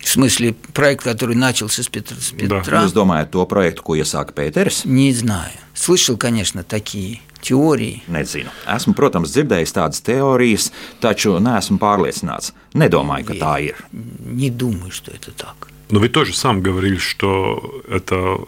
В 0.07 0.09
смысле, 0.09 0.55
проект, 0.73 1.03
который 1.03 1.35
начался 1.35 1.83
с 1.83 1.89
Петра? 1.89 2.17
С 2.17 2.31
Петра? 2.31 2.63
Да. 2.63 2.85
Jūs 2.85 2.95
domājat 2.95 3.33
to 3.35 3.43
projektu, 3.51 3.83
ko 3.83 3.97
iesāka 3.99 4.31
Pēters? 4.31 4.87
Не 4.87 5.13
знаю. 5.13 5.51
Слышал, 5.75 6.17
конечно, 6.17 6.63
такие 6.63 7.19
teoriju. 7.43 8.07
Nezinu. 8.07 8.55
Esmu, 8.71 8.95
protams, 8.95 9.35
dzirdējis 9.35 9.75
tādas 9.75 9.99
teorijas, 10.07 10.71
taču 11.03 11.41
neesmu 11.43 11.81
pārliecināts. 11.83 12.55
Nedomāju, 12.79 13.33
ka 13.33 13.35
tā 13.35 13.55
ir. 13.67 13.83
Не 13.91 14.51
думаю, 14.51 14.93
что 14.93 15.11
это 15.11 15.33
так. 15.33 15.75
Но 15.91 16.01
ведь 16.01 16.11
тоже 16.11 16.35
сам 16.35 16.63
говорил, 16.63 16.99
что 16.99 17.81
это 17.89 18.41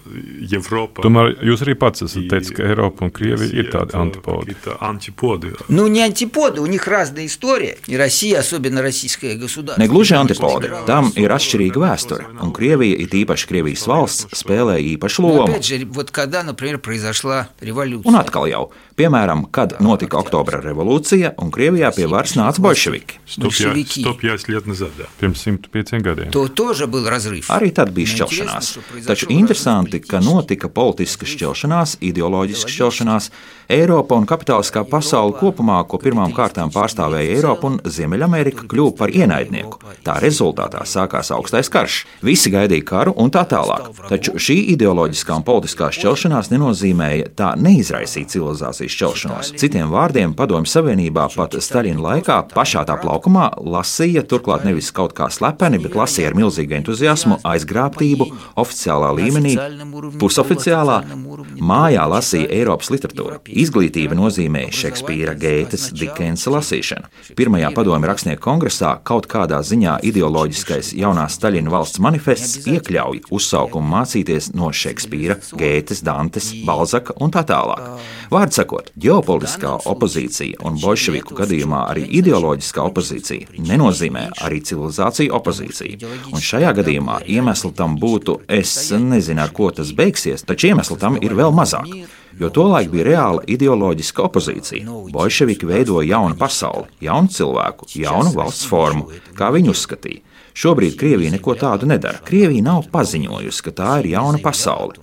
Европа. 0.43 1.03
Tomēr 1.07 1.37
jūs 1.47 1.63
arī 1.63 1.77
pats 1.79 2.03
esat 2.03 2.25
teicis, 2.27 2.51
ka 2.51 2.65
Eiropa 2.67 3.05
un 3.07 3.13
Krievija 3.15 3.55
ir 3.55 3.69
tādi 3.71 3.95
antipodi. 3.95 4.57
Антиподы. 4.81 5.53
Ну, 5.69 5.87
не 5.87 6.03
антиподы, 6.03 6.61
у 6.61 6.67
них 6.67 6.89
разная 6.89 7.27
история. 7.27 7.79
И 7.87 7.97
Россия, 7.97 8.41
особенно 8.41 8.83
российское 8.83 9.37
государство. 9.37 9.81
Negluži 9.81 10.17
antipodi, 10.19 10.67
tam 10.87 11.13
ir 11.15 11.31
atšķirīga 11.31 11.79
vēsture, 11.79 12.27
un 12.43 12.51
Krievija, 12.51 12.99
it 12.99 13.15
īpaši 13.15 13.47
Krievijas 13.47 13.87
valsts, 13.87 14.27
spēlē 14.35 14.81
īpašu 14.99 15.23
Но 15.23 15.29
lomu. 15.29 15.53
опять 15.55 15.65
же, 15.65 15.87
вот 15.87 16.11
когда, 16.11 16.43
например, 16.43 16.79
произошла 16.81 17.51
революция. 17.61 18.11
Un 18.11 18.19
atkal 18.19 18.49
jau, 18.51 18.73
piemēram, 18.97 19.47
kad 19.53 19.79
notika 19.79 20.19
Oktobra 20.19 20.59
revolūcija 20.59 21.37
un 21.39 21.53
Krievijā 21.53 21.95
pie 21.95 22.09
varas 22.11 22.35
nāca 22.35 22.59
bolševiki. 22.59 23.21
105, 23.29 24.03
105 24.03 24.49
лет 24.49 24.67
назад, 24.67 24.91
да. 24.99 25.05
Pirms 25.21 25.39
105 25.39 26.03
gadiem. 26.03 26.31
То 26.33 26.49
тоже 26.49 26.89
был 26.89 27.09
разрыв. 27.09 27.29
Arī 27.54 27.72
tad 27.76 27.92
bija 27.96 28.12
šķelšanās. 28.14 28.72
Taču 29.08 29.30
interesanti, 29.34 30.02
ka 30.04 30.22
notika 30.24 30.70
politiska 30.70 31.28
šķelšanās, 31.30 31.98
ideoloģiska 32.02 32.72
šķelšanās. 32.76 33.30
Eiropa 33.72 34.18
un 34.20 34.26
kapitāliskā 34.28 34.84
pasaule 34.90 35.36
kopumā, 35.40 35.78
ko 35.88 36.00
pirmām 36.02 36.34
kārtām 36.36 36.72
pārstāvēja 36.74 37.38
Eiropa 37.38 37.70
un 37.70 37.78
Ziemeļamerika, 37.88 38.66
kļuva 38.68 38.96
par 39.00 39.14
ienaidnieku. 39.14 39.80
Tā 40.04 40.18
rezultātā 40.24 40.84
sākās 40.90 41.32
augstais 41.36 41.72
karš. 41.72 42.02
Visi 42.26 42.52
gaidīja 42.52 42.84
karu 42.90 43.14
un 43.24 43.32
tā 43.32 43.46
tālāk. 43.48 43.88
Taču 44.10 44.36
šī 44.36 44.58
ideoloģiskā 44.74 45.38
un 45.40 45.46
politiskā 45.48 45.88
šķelšanās 45.96 46.52
nenozīmēja 46.52 47.32
tā 47.40 47.54
neizraisīt 47.60 48.34
civilizācijas 48.36 48.98
šķelšanos. 48.98 49.54
Citiem 49.62 49.94
vārdiem, 49.94 50.36
Padomju 50.36 50.68
Savienībā 50.74 51.30
pat 51.36 51.56
Staļina 51.64 52.04
laikā 52.04 52.42
pašā 52.52 52.84
tā 52.90 53.00
plaukumā 53.00 53.50
lasīja, 53.64 54.26
turklāt 54.28 54.68
nevis 54.68 54.92
kaut 54.96 55.16
kā 55.16 55.30
slepeni, 55.32 55.80
bet 55.84 55.96
lasīja 55.96 56.34
ar 56.34 56.38
milzīgu 56.38 56.78
entuziasmu, 56.82 57.40
aizgrābtību, 57.48 58.28
oficiālā 58.60 59.14
līmenī, 59.22 59.56
pusoficiālā, 60.20 61.00
mājā 61.64 62.06
lasīja 62.12 62.52
Eiropas 62.60 62.92
literatūru. 62.94 63.40
Izglītība 63.60 64.16
nozīmēja 64.18 64.72
Šekspīra, 64.74 65.36
Gētes, 65.38 65.90
Dikensa 65.94 66.52
lasīšanu. 66.54 67.10
Pirmajā 67.38 67.70
padomju 67.76 68.10
rakstnieku 68.10 68.42
kongresā 68.44 68.96
kaut 69.06 69.28
kādā 69.30 69.60
ziņā 69.66 70.00
ideoloģiskais 70.10 70.94
jaunās 70.98 71.38
Staļina 71.38 71.72
valsts 71.74 72.02
manifests 72.04 72.68
iekļauj 72.70 73.24
uzsaukumu 73.34 73.94
mācīties 73.94 74.52
no 74.58 74.72
Šekspīra, 74.74 75.38
Gētes, 75.60 76.02
Dantes, 76.06 76.50
Balzaka 76.66 77.16
un 77.22 77.34
tā 77.34 77.46
tālāk. 77.50 78.02
Vārds 78.34 78.58
sakot, 78.58 78.90
ģeopolitiskā 78.98 79.76
opozīcija 79.92 80.64
un 80.66 80.80
bolševiku 80.82 81.38
gadījumā 81.38 81.84
arī 81.92 82.08
ideoloģiskā 82.22 82.88
opozīcija 82.90 83.62
nenozīmē 83.70 84.30
arī 84.46 84.64
civilizāciju 84.66 85.36
opozīciju. 85.38 86.12
Un 86.34 86.42
šajā 86.42 86.74
gadījumā 86.82 87.22
iemesli 87.30 87.74
tam 87.78 88.00
būtu, 88.02 88.40
es 88.48 88.74
nezinu, 88.98 89.46
ar 89.46 89.54
ko 89.56 89.70
tas 89.76 89.94
beigsies, 89.96 90.46
taču 90.48 90.72
iemesli 90.74 91.00
tam 91.02 91.22
ir 91.22 91.38
vēl 91.38 91.54
mazāk. 91.56 91.90
Jo 92.40 92.50
tolaik 92.50 92.90
bija 92.94 93.06
reāla 93.08 93.44
ideoloģiska 93.48 94.24
opozīcija. 94.26 94.98
Bolševiki 95.14 95.68
veidoja 95.70 96.16
jaunu 96.16 96.38
pasauli, 96.40 96.90
jaunu 97.06 97.30
cilvēku, 97.30 97.90
jaunu 98.00 98.34
valsts 98.36 98.66
formu, 98.70 99.10
kā 99.38 99.52
viņi 99.54 99.74
uzskatīja. 99.74 100.24
Šobrīd 100.54 100.98
Krievija 101.00 101.32
neko 101.34 101.56
tādu 101.58 101.88
nedara. 101.90 102.20
Krievija 102.26 102.64
nav 102.66 102.88
paziņojusi, 102.94 103.64
ka 103.66 103.74
tā 103.74 103.94
ir 104.04 104.12
jauna 104.14 104.40
pasaule. 104.44 104.94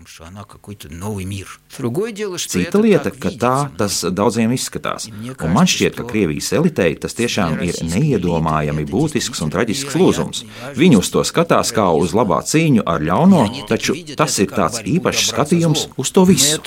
Cita 2.50 2.83
lieta, 2.83 3.11
ka 3.11 3.33
tā 3.35 3.54
tas 3.78 4.00
daudziem 4.14 4.54
izskatās. 4.54 5.09
Un 5.11 5.54
man 5.54 5.71
šķiet, 5.71 5.99
ka 5.99 6.07
Krievijas 6.11 6.52
elitei 6.59 6.95
tas 7.02 7.16
tiešām 7.19 7.59
ir 7.66 7.80
neiedomājami 7.87 8.87
būtisks 8.90 9.42
un 9.45 9.52
traģisks 9.54 9.99
lūzums. 9.99 10.45
Viņi 10.78 11.00
uz 11.02 11.11
to 11.14 11.25
skatās 11.26 11.75
kā 11.75 11.88
uz 11.99 12.14
labā 12.16 12.42
cīņu 12.47 12.87
ar 12.87 13.02
ļauno, 13.07 13.47
taču 13.71 13.99
tas 14.16 14.38
ir 14.42 14.54
tāds 14.54 14.83
īpašs 14.87 15.33
skatījums 15.35 15.88
uz 15.99 16.14
to 16.14 16.26
visu. 16.30 16.62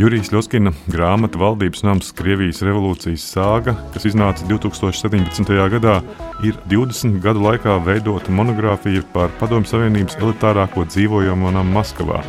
Jurijs 0.00 0.30
Ļoskina 0.32 0.70
grāmata 0.88 1.36
Valdības 1.36 1.82
nams 1.84 2.14
Krievijas 2.16 2.62
revolūcijas 2.64 3.24
sāga, 3.34 3.74
kas 3.92 4.06
iznāca 4.08 4.46
2017. 4.48 5.50
gadā, 5.74 5.98
ir 6.46 6.56
20 6.70 7.18
gadu 7.20 7.42
laikā 7.44 7.74
veidota 7.84 8.32
monogrāfija 8.32 9.02
par 9.12 9.28
Padomju 9.36 9.68
Savienības 9.68 10.16
elitārāko 10.22 10.86
dzīvojamo 10.88 11.52
namu 11.52 11.76
Maskavā. 11.76 12.22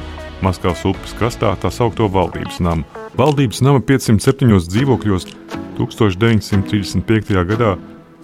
Maskavas 0.44 0.84
upes 0.90 1.16
krastā 1.16 1.54
tā 1.64 1.72
saukto 1.72 2.10
valdības 2.12 2.60
namu. 2.66 2.84
Valdības 3.16 3.64
nama 3.64 3.80
507 3.80 4.68
dzīvokļos 4.68 5.32
1935. 5.80 7.42
gadā 7.54 7.78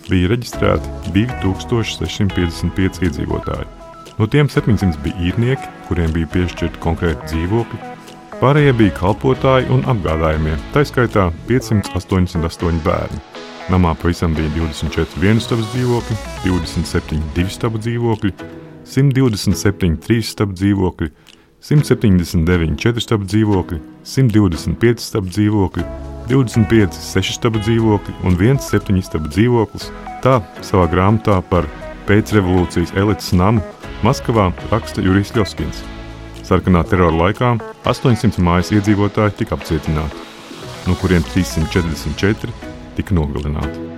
bija 0.10 0.34
reģistrēti 0.34 1.14
2655 1.16 3.06
iedzīvotāji. 3.08 3.72
No 4.20 4.28
tiem 4.28 4.52
700 4.52 5.00
bija 5.06 5.30
īrnieki, 5.30 5.76
kuriem 5.88 6.12
bija 6.12 6.36
piešķirti 6.36 6.84
konkrēti 6.84 7.32
dzīvokļi, 7.32 7.97
Pārējie 8.38 8.74
bija 8.78 8.94
kalpotāji 8.94 9.66
un 9.74 9.80
apgādājumie, 9.90 10.54
tā 10.70 10.84
skaitā 10.86 11.24
588 11.48 12.84
bērni. 12.86 13.18
Namā 13.74 13.96
pavisam 13.98 14.36
bija 14.38 14.52
24 14.54 15.24
vienistabas 15.24 15.66
dzīvokļi, 15.74 16.18
27 16.44 17.24
divstabu 17.34 17.82
dzīvokļi, 17.82 18.32
127 18.94 19.98
trīsstabu 20.06 20.54
dzīvokļi, 20.54 21.10
179 21.66 22.78
četrstabu 22.86 23.26
dzīvokļi, 23.26 23.82
125 24.14 25.08
stabu 25.10 25.34
dzīvokļi, 25.34 25.90
25 26.30 27.02
sešstabu 27.10 27.66
dzīvokļi 27.66 28.18
un 28.22 28.38
viens 28.38 28.70
septiņstabu 28.70 29.34
dzīvoklis. 29.34 29.90
Tā 30.22 30.38
savā 30.62 30.86
grāmatā 30.94 31.42
par 31.50 31.66
pēcrevolūcijas 32.06 32.94
elites 33.02 33.34
namu 33.34 33.66
Maskavā 34.06 34.52
raksta 34.70 35.02
Jurijs 35.02 35.34
Ļoskins. 35.34 35.97
Sarkanā 36.47 36.83
terora 36.89 37.15
laikā 37.29 37.55
800 37.87 38.43
mājas 38.43 38.73
iedzīvotāji 38.75 39.39
tika 39.43 39.57
apcietināti, 39.57 40.19
no 40.89 40.99
kuriem 41.01 41.25
344 41.33 42.53
tika 42.99 43.15
nogalināti. 43.15 43.93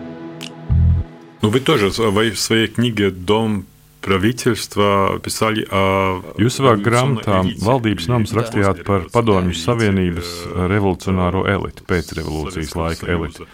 Ну, 1.45 1.51
вы 1.51 1.61
тоже 1.61 1.91
в 1.91 2.37
своей 2.39 2.69
книге 2.69 3.11
«Дом 3.11 3.67
правительства» 4.01 5.21
писали 5.23 5.67
о... 5.71 6.23
Jūs 6.41 6.57
savā 6.61 6.73
grāmatā 6.81 7.43
Valdības 7.61 8.09
nams 8.09 8.33
rakstījāt 8.33 8.81
par 8.89 9.05
Padomju 9.13 9.53
Savienības 9.53 10.31
revolucionāro 10.73 11.45
elitu, 11.45 11.85
pēcrevolūcijas 11.89 12.73
laika 12.81 13.09
elitu. 13.13 13.49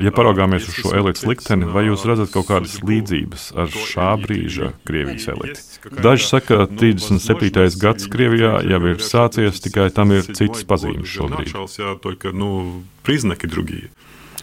Ja 0.00 0.12
paraugāmies 0.14 0.68
uz 0.70 0.76
šo 0.80 0.92
elites 0.96 1.26
likteni, 1.28 1.66
vai 1.68 1.84
jūs 1.86 2.06
redzat 2.08 2.32
kaut 2.32 2.48
kādas 2.48 2.78
līdzības 2.86 3.50
ar 3.60 3.68
šā 3.68 4.08
brīža 4.22 4.70
Krievijas 4.88 5.28
eliti? 5.32 5.64
Daži 6.00 6.28
saka, 6.28 6.62
ka 6.64 6.78
37. 6.80 7.76
gads 7.82 8.08
Krievijā 8.12 8.54
jau 8.64 8.80
ir 8.88 9.02
sācies, 9.04 9.60
tikai 9.64 9.90
tam 9.94 10.14
ir 10.16 10.24
citas 10.30 10.64
pazīmes 10.68 11.10
šobrīd. 11.10 11.52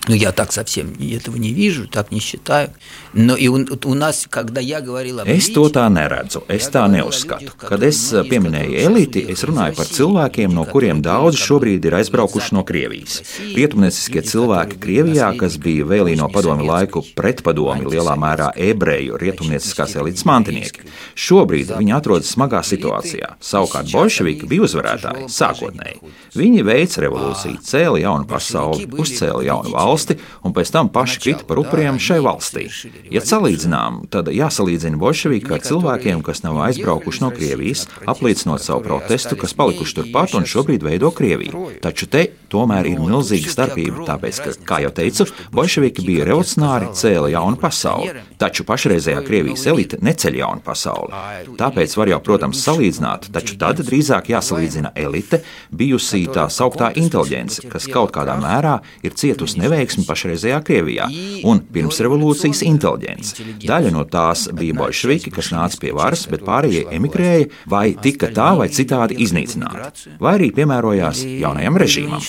Только, 0.07 0.09
ну, 0.09 0.09
признаки 0.09 0.09
другие. 0.09 0.09
Ну, 0.09 0.14
я 0.14 0.33
так 0.33 0.52
совсем 0.52 0.95
этого 1.00 1.37
не 1.37 1.52
вижу, 1.52 1.87
так 1.87 2.11
не 2.11 2.21
считаю. 2.21 2.71
Но 3.12 3.37
и 3.37 3.49
у, 3.49 3.64
у 3.85 3.95
нас, 3.95 4.26
когда 4.28 4.61
я 4.61 4.81
говорил 4.81 5.21
об 5.21 5.28
Es 5.28 5.52
to 5.52 5.69
tā 5.71 5.87
neredzu, 5.92 6.42
es 6.49 6.66
tā 6.73 6.88
neuzskatu. 6.90 7.52
Kad 7.57 7.83
es 7.85 8.00
pieminēju 8.11 8.78
eliti, 8.83 9.23
es 9.31 9.45
runāju 9.45 9.76
par 9.76 9.87
cilvēkiem, 9.87 10.52
no 10.54 10.64
kuriem 10.64 11.02
daudzi 11.04 11.38
šobrīd 11.38 11.87
ir 11.87 11.97
aizbraukuši 12.00 12.57
no 12.57 12.64
Krievijas. 12.64 13.21
Rietumnieciskie 13.54 14.25
cilvēki 14.26 14.81
Krievijā, 14.83 15.28
kas 15.38 15.59
bija 15.61 15.87
vēl 15.87 16.11
no 16.16 16.28
padomu 16.33 16.66
laiku 16.66 17.04
pretpadomi 17.14 17.87
lielā 17.87 18.16
mērā 18.19 18.50
ebreju 18.57 19.21
rietumnieciskās 19.21 19.95
elites 20.00 20.25
mantinieki. 20.26 20.88
Šobrīd 21.14 21.76
viņi 21.76 21.95
atrodas 21.95 22.33
smagā 22.35 22.64
situācijā. 22.66 23.37
Savukārt 23.45 23.92
bolševiki 23.92 24.49
bija 24.50 24.66
uzvarētāji 24.66 25.28
sākotnēji. 25.31 26.00
Viņi 26.35 26.66
veica 26.66 27.07
revolūciju, 27.07 27.61
cēla 27.69 28.02
jaunu 28.07 28.28
pasauli, 28.28 28.88
uzcēla 28.88 29.45
jaunu 29.47 29.76
valsti 29.76 29.92
valsti, 29.98 30.18
un 30.46 30.54
pēc 30.54 30.72
tam 30.72 30.89
paši 30.94 31.22
krita 31.24 31.46
par 31.48 31.60
upuriem 31.62 31.98
šai 32.00 32.20
valstī. 32.22 32.68
Ja 33.12 33.22
salīdzinām, 33.25 34.06
tad 34.13 34.30
jāsalīdzina 34.34 35.00
bolševiki 35.01 35.54
ar 35.54 35.63
cilvēkiem, 35.66 36.22
kas 36.25 36.44
nav 36.46 36.60
aizbraukuši 36.68 37.24
no 37.24 37.32
Krievijas, 37.34 37.88
apliecinot 38.08 38.62
savu 38.62 38.86
protestu, 38.86 39.38
kas 39.39 39.56
palikuši 39.58 39.98
turpat 40.01 40.36
un 40.38 40.46
šobrīd 40.46 40.86
veido 40.86 41.12
Krieviju. 41.12 41.80
Taču 41.82 42.10
te 42.12 42.27
tomēr 42.51 42.88
ir 42.92 43.01
milzīga 43.01 43.51
starpība, 43.51 44.06
tāpēc, 44.08 44.42
ka, 44.44 44.54
kā 44.68 44.82
jau 44.86 44.94
teicu, 44.96 45.27
bolševiki 45.56 46.06
bija 46.06 46.27
revolucionāri, 46.30 46.92
cēla 46.98 47.32
jaunu 47.34 47.60
pasauli, 47.62 48.24
taču 48.39 48.66
pašreizējā 48.68 49.24
Krievijas 49.27 49.66
elite 49.68 50.00
neceļ 50.04 50.39
jaunu 50.42 50.63
pasauli. 50.66 51.24
Tāpēc 51.60 51.98
var 52.00 52.13
jau, 52.13 52.22
protams, 52.24 52.62
salīdzināt, 52.63 53.30
taču 53.36 53.58
tad 53.60 53.82
drīzāk 53.84 54.32
jāsalīdzina 54.32 54.94
elite, 54.96 55.42
bijusī 55.75 56.25
tā 56.34 56.48
sauktā 56.54 56.94
inteliģence, 57.00 57.68
kas 57.72 57.89
kaut 57.92 58.13
kādā 58.16 58.38
mērā 58.39 58.77
ir 59.04 59.16
cietusi 59.18 59.60
neveiksmi 59.62 59.87
attieksmi 59.87 60.04
pašreizējā 60.09 60.59
Krievijā 60.66 61.07
un 61.49 61.61
pirmsrevolūcijas 61.75 62.62
inteliģenci. 62.66 63.47
Daļa 63.66 63.92
no 63.95 64.04
tās 64.11 64.47
bija 64.54 64.76
bolševiki, 64.78 65.33
kas 65.35 65.52
nāca 65.54 65.78
pie 65.83 65.92
varas, 65.97 66.26
bet 66.31 66.45
pārējie 66.47 66.87
emigrēja 66.97 67.49
vai 67.66 67.95
tika 68.02 68.31
tā 68.35 68.52
vai 68.59 68.69
citādi 68.73 69.19
iznīcināti, 69.23 70.16
vai 70.23 70.35
arī 70.38 70.50
piemērojās 70.57 71.23
jaunajam 71.42 71.78
režīmam. 71.83 72.21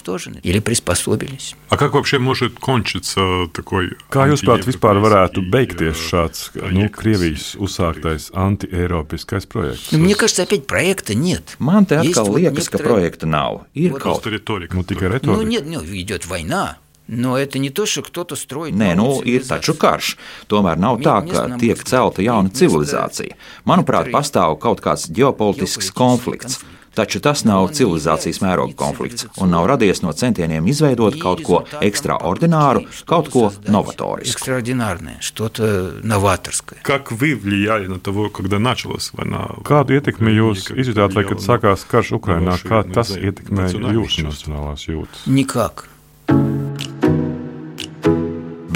А 1.69 1.77
как 1.77 1.93
вообще 1.93 2.19
может 2.19 2.59
кончиться 2.59 3.47
такой? 3.53 3.91
Kā 4.09 4.27
jūs 4.29 4.43
prāt, 4.45 4.65
vispār 4.67 4.99
varētu 5.01 5.41
beigties 5.49 5.97
šāds 5.97 6.51
nu, 6.71 6.87
Krievijas 6.93 7.55
uzsāktais 7.57 8.29
anti-eiropiskais 8.33 9.45
projekts? 9.47 9.91
Мне 9.91 10.15
кажется, 10.15 10.43
опять 10.43 10.67
проекта 10.67 11.15
нет. 11.15 11.55
Man 11.59 11.85
te 11.85 11.95
atkal 11.97 12.29
liekas, 12.35 12.69
ka 12.69 12.77
projekta 12.77 13.25
nav. 13.25 13.65
Ir 13.73 13.91
kaut 13.91 14.01
Просто 14.21 14.29
риторика. 14.29 14.75
Nu, 14.75 14.83
tikai 14.83 15.07
Ну, 15.07 15.13
retorika. 15.13 15.49
нет, 15.49 15.63
ну, 15.65 15.81
идет 15.83 16.25
война. 16.27 16.77
Но 17.07 17.37
это 17.37 17.59
не 17.59 17.69
то, 17.69 17.85
что 17.85 18.01
кто-то 18.01 18.35
строит. 18.35 18.73
Nē, 18.75 18.95
nu, 18.95 19.03
новую 19.03 19.27
ir 19.27 19.43
taču 19.43 19.73
цивилизацию. 19.73 19.77
karš. 19.77 20.17
Tomēr 20.47 20.77
nav 20.79 21.01
tā, 21.03 21.19
ka 21.27 21.57
tiek 21.59 21.83
celta 21.83 22.23
jauna 22.23 22.49
civilizācija. 22.49 23.35
Manuprāt, 23.65 24.09
pastāv 24.11 24.55
kaut 24.59 24.79
kāds 24.79 25.11
ģeopolitisks 25.11 25.91
konflikts. 25.91 26.63
Taču 26.93 27.19
tas 27.19 27.41
nav 27.43 27.71
civilizācijas 27.73 28.37
mēroga 28.39 28.75
konflikts 28.77 29.25
un 29.41 29.49
nav 29.49 29.65
radies 29.65 30.03
no 30.05 30.13
centieniem 30.13 30.67
izveidot 30.69 31.17
kaut 31.19 31.41
ko 31.41 31.63
ekstraordināru, 31.81 32.85
kaut 33.09 33.31
ko 33.33 33.51
novatorisku. 33.67 34.37
Экстраординарное, 34.37 35.17
что-то 35.19 35.99
новаторское. 36.03 36.79
Как 36.83 37.11
вы 37.11 37.35
влияли 37.35 37.87
на 37.87 37.99
того, 37.99 38.29
когда 38.29 38.59
началась 38.59 39.11
война? 39.11 39.49
Kādu 39.65 39.97
ietekmi 39.97 40.37
jūs 40.37 40.69
izjutāt, 40.69 41.17
vai 41.17 41.25
kad 41.25 41.41
sākās 41.41 41.83
karš 41.83 42.13
Ukrainā, 42.21 42.61
kā 42.61 42.85
tas 42.85 43.09
ietekmēja 43.17 43.73
jūsu 43.91 44.29
nacionālās 44.29 44.85
jūtas? 44.87 45.25
Никак. 45.25 45.89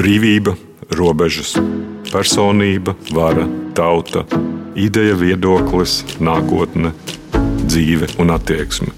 Brīvība, 0.01 0.55
robežas, 0.97 1.55
personība, 2.11 2.95
vara, 3.13 3.47
tauta, 3.77 4.25
ideja, 4.77 5.15
viedoklis, 5.17 6.03
nākotne, 6.19 6.93
dzīve 7.65 8.11
un 8.21 8.35
attieksme. 8.35 8.93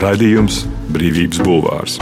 Radījums 0.00 0.64
Brīvības 0.90 1.40
Bulvārs. 1.44 1.96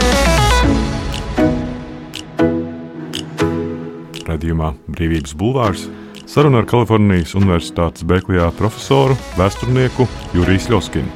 Radījumā 4.29 4.73
Brīvības 4.87 5.33
Bulvārs 5.35 5.87
saruna 6.29 6.61
ar 6.61 6.67
Kalifornijas 6.69 7.33
Universitātes 7.37 8.05
Berklijā 8.05 8.51
profesoru, 8.57 9.17
vēsturnieku 9.39 10.05
Juriju 10.37 10.75
Ļoskinu. 10.75 11.09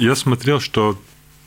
Я 0.00 0.14
смотрел, 0.16 0.60
что 0.60 0.96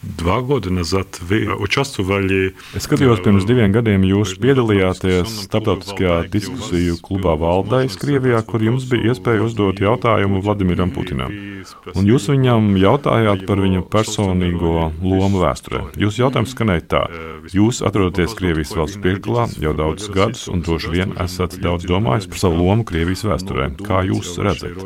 Dva 0.03 0.41
gada 0.43 0.71
nazad 0.71 1.19
vi 1.29 1.41
učestvovali. 1.59 2.53
Es 2.79 2.87
skatījos, 2.87 3.19
pirms 3.25 3.47
diviem 3.49 3.73
gadiem 3.75 4.05
jūs 4.07 4.37
piedalījāties 4.39 5.33
starptautiskajā 5.49 6.21
diskusiju 6.31 7.01
klubā 7.03 7.35
Valdais 7.41 7.99
Krievijā, 7.99 8.45
kur 8.47 8.63
jums 8.63 8.87
bija 8.91 9.11
iespēja 9.11 9.43
uzdot 9.49 9.83
jautājumu 9.83 10.43
Vladimiram 10.45 10.93
Putinam. 10.95 11.35
Un 11.99 12.07
jūs 12.07 12.29
viņam 12.31 12.77
jautājāt 12.79 13.43
par 13.49 13.63
viņa 13.65 13.83
personīgo 13.91 14.89
lomu 15.03 15.43
vēsturē. 15.43 15.83
Jūsu 15.99 16.23
jautājums 16.23 16.55
skanēja 16.55 16.85
tā: 16.95 17.03
Jūs 17.55 17.83
atrodaties 17.83 18.37
Krievijas 18.39 18.77
valsts 18.79 19.03
priekšgalā 19.03 19.49
jau 19.59 19.75
daudzus 19.77 20.13
gadus, 20.15 20.47
un 20.53 20.63
droši 20.63 20.95
vien 20.95 21.17
esat 21.19 21.59
daudz 21.65 21.89
domājis 21.91 22.31
par 22.31 22.43
savu 22.45 22.63
lomu 22.63 22.87
Krievijas 22.87 23.27
vēsturē. 23.27 23.73
Kā 23.83 24.05
jūs 24.07 24.37
redzat? 24.47 24.79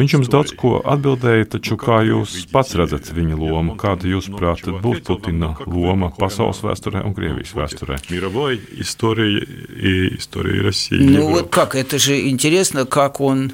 Viņš 0.00 0.16
jums 0.16 0.32
daudz 0.32 0.56
ko 0.56 0.78
atbildēja, 0.80 1.50
taču 1.58 1.76
kā 1.80 2.00
jūs 2.08 2.40
pats 2.52 2.74
redzat 2.80 3.12
viņa 3.12 3.38
lomu? 3.38 3.76
Kāda 3.80 4.14
jūs 4.14 4.23
jūsuprāt 4.23 4.63
būs 4.81 5.01
Putina 5.05 5.55
loma 5.65 6.11
pasaules 6.15 6.61
vēsturē 6.63 7.03
un 7.05 7.13
Krievijas 7.13 7.53
vēsturē? 7.53 7.97
мировой 8.09 8.61
истории 8.77 9.39
и 9.75 10.17
истории 10.17 10.59
России. 10.59 10.97
Ну 10.99 11.11
Европы. 11.11 11.31
вот 11.33 11.49
как, 11.49 11.75
это 11.75 11.97
же 11.99 12.29
интересно, 12.29 12.85
как 12.85 13.19
он, 13.21 13.51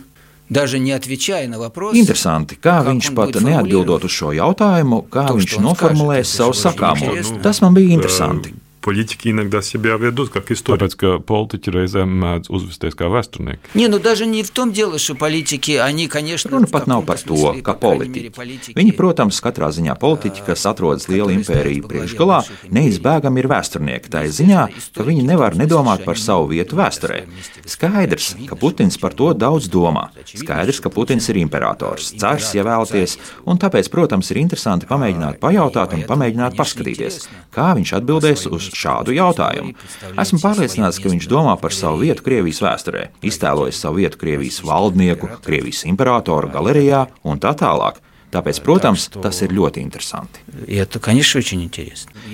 даже 0.50 0.80
не 0.80 0.92
отвечая 0.92 1.48
на 1.48 1.58
вопрос, 1.58 1.96
Interesanti, 1.96 2.56
kā 2.62 2.84
Kā 2.84 2.92
viņš 2.92 3.10
un 3.10 3.16
pat 3.16 3.30
būt 3.34 3.42
neatbildot 3.42 4.04
uz 4.06 4.12
šo 4.12 4.32
jautājumu, 4.34 5.02
kā 5.10 5.28
To, 5.28 5.34
viņš 5.38 5.48
что 5.48 5.58
он 5.58 5.64
noformulēs 5.66 6.28
скажет, 6.28 6.38
savu 6.38 6.52
это 6.52 6.60
же 6.62 6.68
очень 6.68 6.80
sakāmo. 6.80 7.06
интересно. 7.06 7.40
Tas 7.42 7.62
man 7.62 7.74
bija 7.74 7.90
interesanti. 7.94 8.54
Политики 8.86 9.30
иногда 9.30 9.64
себя 9.64 9.98
ведут 9.98 10.30
как 10.30 10.52
историки. 10.52 10.86
Tāpēc, 10.86 10.94
ka 10.94 11.18
politiķi 11.18 11.72
reizēm 11.74 12.12
mēdz 12.22 12.52
uzvesties 12.54 12.94
kā 12.94 13.08
vēsturnieki. 13.10 13.74
Не, 13.74 13.88
ну 13.88 13.98
даже 13.98 14.28
не 14.28 14.44
в 14.44 14.52
том 14.52 14.72
дело, 14.72 15.00
что 15.00 15.16
политики, 15.16 15.72
они, 15.72 16.08
конечно, 16.08 16.52
Runa 16.52 16.68
в 16.68 16.70
pat 16.70 16.86
nav 16.86 17.02
каком-то 17.02 17.10
par 17.10 17.18
to, 17.18 17.36
смысле, 17.36 17.62
ka 17.64 17.74
по 17.74 17.80
крайней 17.98 18.10
мере, 18.14 18.30
politiķi. 18.30 18.36
политики, 18.36 18.78
Viņi, 18.78 18.94
protams, 18.94 19.42
katrā 19.42 19.72
ziņā 19.74 19.98
politiķi, 19.98 20.46
kas 20.46 20.66
atrodas 20.70 21.08
liela 21.10 21.34
impērija 21.34 21.82
priekšgalā, 21.82 22.44
neizbēgami 22.70 23.42
ir 23.42 23.48
vēsturnieki. 23.50 24.06
Tā 24.14 24.22
ir 24.30 24.30
ziņā, 24.38 24.68
ka 24.94 25.02
viņi 25.02 25.26
nevar 25.26 25.58
nedomāt 25.58 26.06
par 26.06 26.22
savu 26.22 26.54
vietu 26.54 26.78
vēsturē. 26.78 27.26
Skaidrs, 27.66 28.36
ka 28.46 28.54
Putins 28.54 29.02
par 29.02 29.18
to 29.18 29.34
daudz 29.34 29.66
domā. 29.66 30.12
Skaidrs, 30.30 30.78
ka 30.78 30.94
Putins 30.94 31.26
ir 31.34 31.42
imperators, 31.42 32.14
cars, 32.22 32.54
ja 32.54 32.62
vēlaties, 32.62 33.18
un 33.50 33.58
tāpēc, 33.58 33.90
protams, 33.90 34.30
ir 34.30 34.44
interesanti 34.46 34.86
pamēģināt 34.86 35.42
pajautāt 35.42 35.98
un 35.98 36.06
pamēģināt 36.06 36.54
paskatīties, 36.54 37.26
kā 37.50 37.74
viņš 37.74 37.98
atbildēs 37.98 38.46
uz 38.54 38.69
šādu 38.77 39.15
jautājumu. 39.17 39.75
Esmu 40.21 40.41
pārliecināts, 40.43 41.01
ka 41.03 41.13
viņš 41.13 41.29
domā 41.31 41.57
par 41.61 41.75
savu 41.77 42.03
vietu 42.05 42.27
Krievijas 42.27 42.63
vēsturē, 42.65 43.09
iztēlojas 43.27 43.81
savu 43.83 44.03
vietu 44.03 44.21
Krievijas 44.21 44.61
valdnieku, 44.67 45.31
Krievijas 45.45 45.87
imperatoru 45.91 46.53
galerijā 46.53 47.07
un 47.25 47.43
tā 47.43 47.55
tālāk. 47.59 48.03
Tāpēc, 48.31 48.61
protams, 48.63 49.09
tas 49.11 49.41
ir 49.43 49.51
ļoti 49.57 49.83
interesanti. 49.83 50.45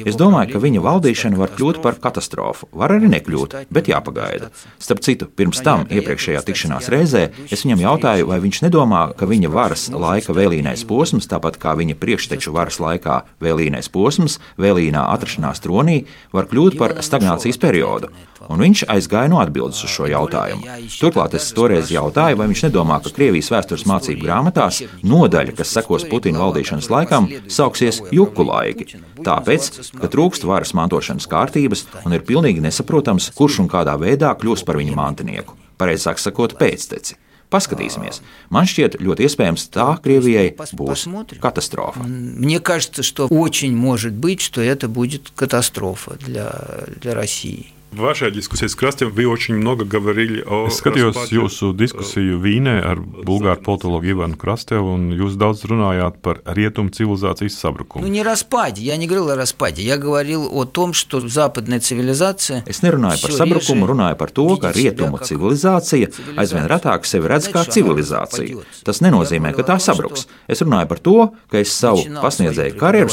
Es 0.05 0.19
domāju, 0.21 0.53
ka 0.53 0.61
viņa 0.61 0.83
valdīšana 0.85 1.39
var 1.41 1.55
kļūt 1.57 1.81
par 1.85 1.97
katastrofu. 2.03 2.69
Var 2.77 2.93
arī 2.99 3.09
nekļūt, 3.15 3.57
bet 3.73 3.89
jāpagaida. 3.89 4.51
Starp 4.83 5.01
citu, 5.07 5.29
pirms 5.33 5.63
tam, 5.65 5.87
iepriekšējā 5.89 6.43
tikšanās 6.45 6.91
reizē, 6.93 7.25
es 7.49 7.65
viņam 7.65 7.87
jautāju, 7.87 8.29
vai 8.29 8.43
viņš 8.45 8.63
nedomā, 8.67 9.07
ka 9.17 9.29
viņa 9.31 9.53
varas 9.53 9.89
laika 9.95 10.37
vēlīnais 10.37 10.85
posms, 10.89 11.31
tāpat 11.33 11.57
kā 11.63 11.73
viņa 11.81 11.97
priekšteču 12.03 12.53
varas 12.53 12.77
laikā 12.83 13.23
vēlīnais 13.41 13.89
posms, 13.93 14.37
vēlīnā 14.61 15.09
atrašanās 15.17 15.65
tronī, 15.65 16.03
var 16.37 16.51
kļūt 16.53 16.77
par 16.77 16.99
stagnācijas 17.01 17.61
periodu 17.63 18.13
Un 18.50 18.62
viņš 18.64 18.84
aizgāja 18.90 19.30
no 19.32 19.40
atbildes 19.42 19.84
uz 19.86 19.94
šo 19.94 20.08
jautājumu. 20.10 20.66
Turklāt 20.98 21.36
es 21.38 21.50
toreiz 21.56 21.92
jautāju, 21.94 22.40
vai 22.40 22.48
viņš 22.50 22.66
nedomā, 22.68 22.98
ka 23.04 23.14
Krievijas 23.16 23.52
vēstures 23.54 23.86
mācību 23.90 24.26
grāmatās 24.26 24.82
nodaļa, 25.06 25.56
kas 25.58 25.74
sekos 25.78 26.08
Putina 26.10 26.42
valdīšanas 26.42 26.90
laikam, 26.92 27.30
sauksies 27.48 28.02
juku 28.12 28.46
laiki. 28.48 28.90
Tāpēc, 29.26 29.72
ka 30.02 30.12
trūkst 30.12 30.48
varas 30.50 30.74
mantošanas 30.78 31.30
kārtības 31.32 31.86
un 32.06 32.18
ir 32.18 32.26
pilnīgi 32.28 32.64
nesaprotams, 32.66 33.32
kurš 33.38 33.64
un 33.66 33.72
kādā 33.72 33.98
veidā 34.02 34.34
kļūs 34.38 34.66
par 34.68 34.82
viņa 34.82 34.98
mantinieku. 34.98 35.58
Pareizāk 35.82 36.22
sakot, 36.22 36.58
pēcteci. 36.60 37.18
Paskatīsimies. 37.52 38.22
Man 38.48 38.68
šķiet, 38.70 38.96
ļoti 39.04 39.26
iespējams, 39.28 39.66
tā 39.76 39.90
Krievijai 40.04 40.54
būs 40.56 41.04
katastrofa. 41.44 42.06
Мне 42.08 42.60
кажется, 42.60 43.04
что 43.04 43.28
очень 43.28 43.76
может 43.76 44.14
быть, 44.14 44.40
что 44.40 44.62
это 44.62 44.88
будет 44.88 45.32
катастрофа 45.36 46.16
для, 46.26 46.54
для 47.02 47.14
России. 47.14 47.74
В 47.96 47.98
вашей 47.98 48.32
дискуссии 48.32 48.68
с 48.68 48.76
Крастем 48.76 49.12
вы 49.12 49.28
очень 49.28 49.56
много 49.56 49.84
говорили 49.84 50.42
о 50.48 50.68
Es 50.70 50.78
skatījos 50.80 51.12
распаде, 51.12 51.36
jūsu 51.36 51.74
diskusiju 51.76 52.38
Vīnē 52.40 52.78
ar 52.88 53.02
bulgāru 53.04 53.60
politologu 53.66 54.08
Ivanu 54.14 54.38
Krastevu, 54.40 54.94
un 54.96 55.10
jūs 55.12 55.36
daudz 55.36 55.66
runājāt 55.68 56.22
par 56.24 56.40
rietumu 56.46 56.88
civilizācijas 56.96 57.52
Ну, 57.52 57.60
sabrukumu. 57.60 58.08
не 58.08 58.24
распаде, 58.24 58.82
я 58.82 58.96
не 58.96 59.08
говорил 59.08 59.32
о 59.32 59.36
распаде, 59.36 59.84
я 59.84 59.98
говорил 59.98 60.48
о 60.58 60.64
том, 60.64 60.94
что 60.94 61.20
западная 61.20 61.82
цивилизация... 61.82 62.64
Es 62.66 62.80
nerunāju 62.82 63.20
par 63.20 63.30
всё 63.30 63.38
sabrukumu, 63.44 63.84
реже 63.84 63.92
runāju 63.92 64.16
par 64.16 64.32
to, 64.32 64.48
ka 64.58 64.72
видит 64.72 64.96
себя 64.96 65.08
rietumu 65.08 65.18
как 65.18 65.28
civilizācija 65.28 66.08
aizvien 66.38 66.72
retāk 66.72 67.04
sevi 67.04 67.28
redz 67.28 67.52
kā 67.52 67.68
civilizāciju. 67.68 68.64
Tas 68.86 69.02
nenozīmē, 69.04 69.52
ka 69.52 69.68
tā 69.68 69.80
sabruks. 69.84 70.30
Es 70.48 70.64
runāju 70.64 70.88
par 70.88 71.00
to, 71.00 71.34
ka 71.52 71.60
es 71.60 71.76
savu 71.76 71.98
начинал 71.98 72.24
pasniedzēju 72.24 72.72
свои 72.72 72.80
karjeru 72.80 73.12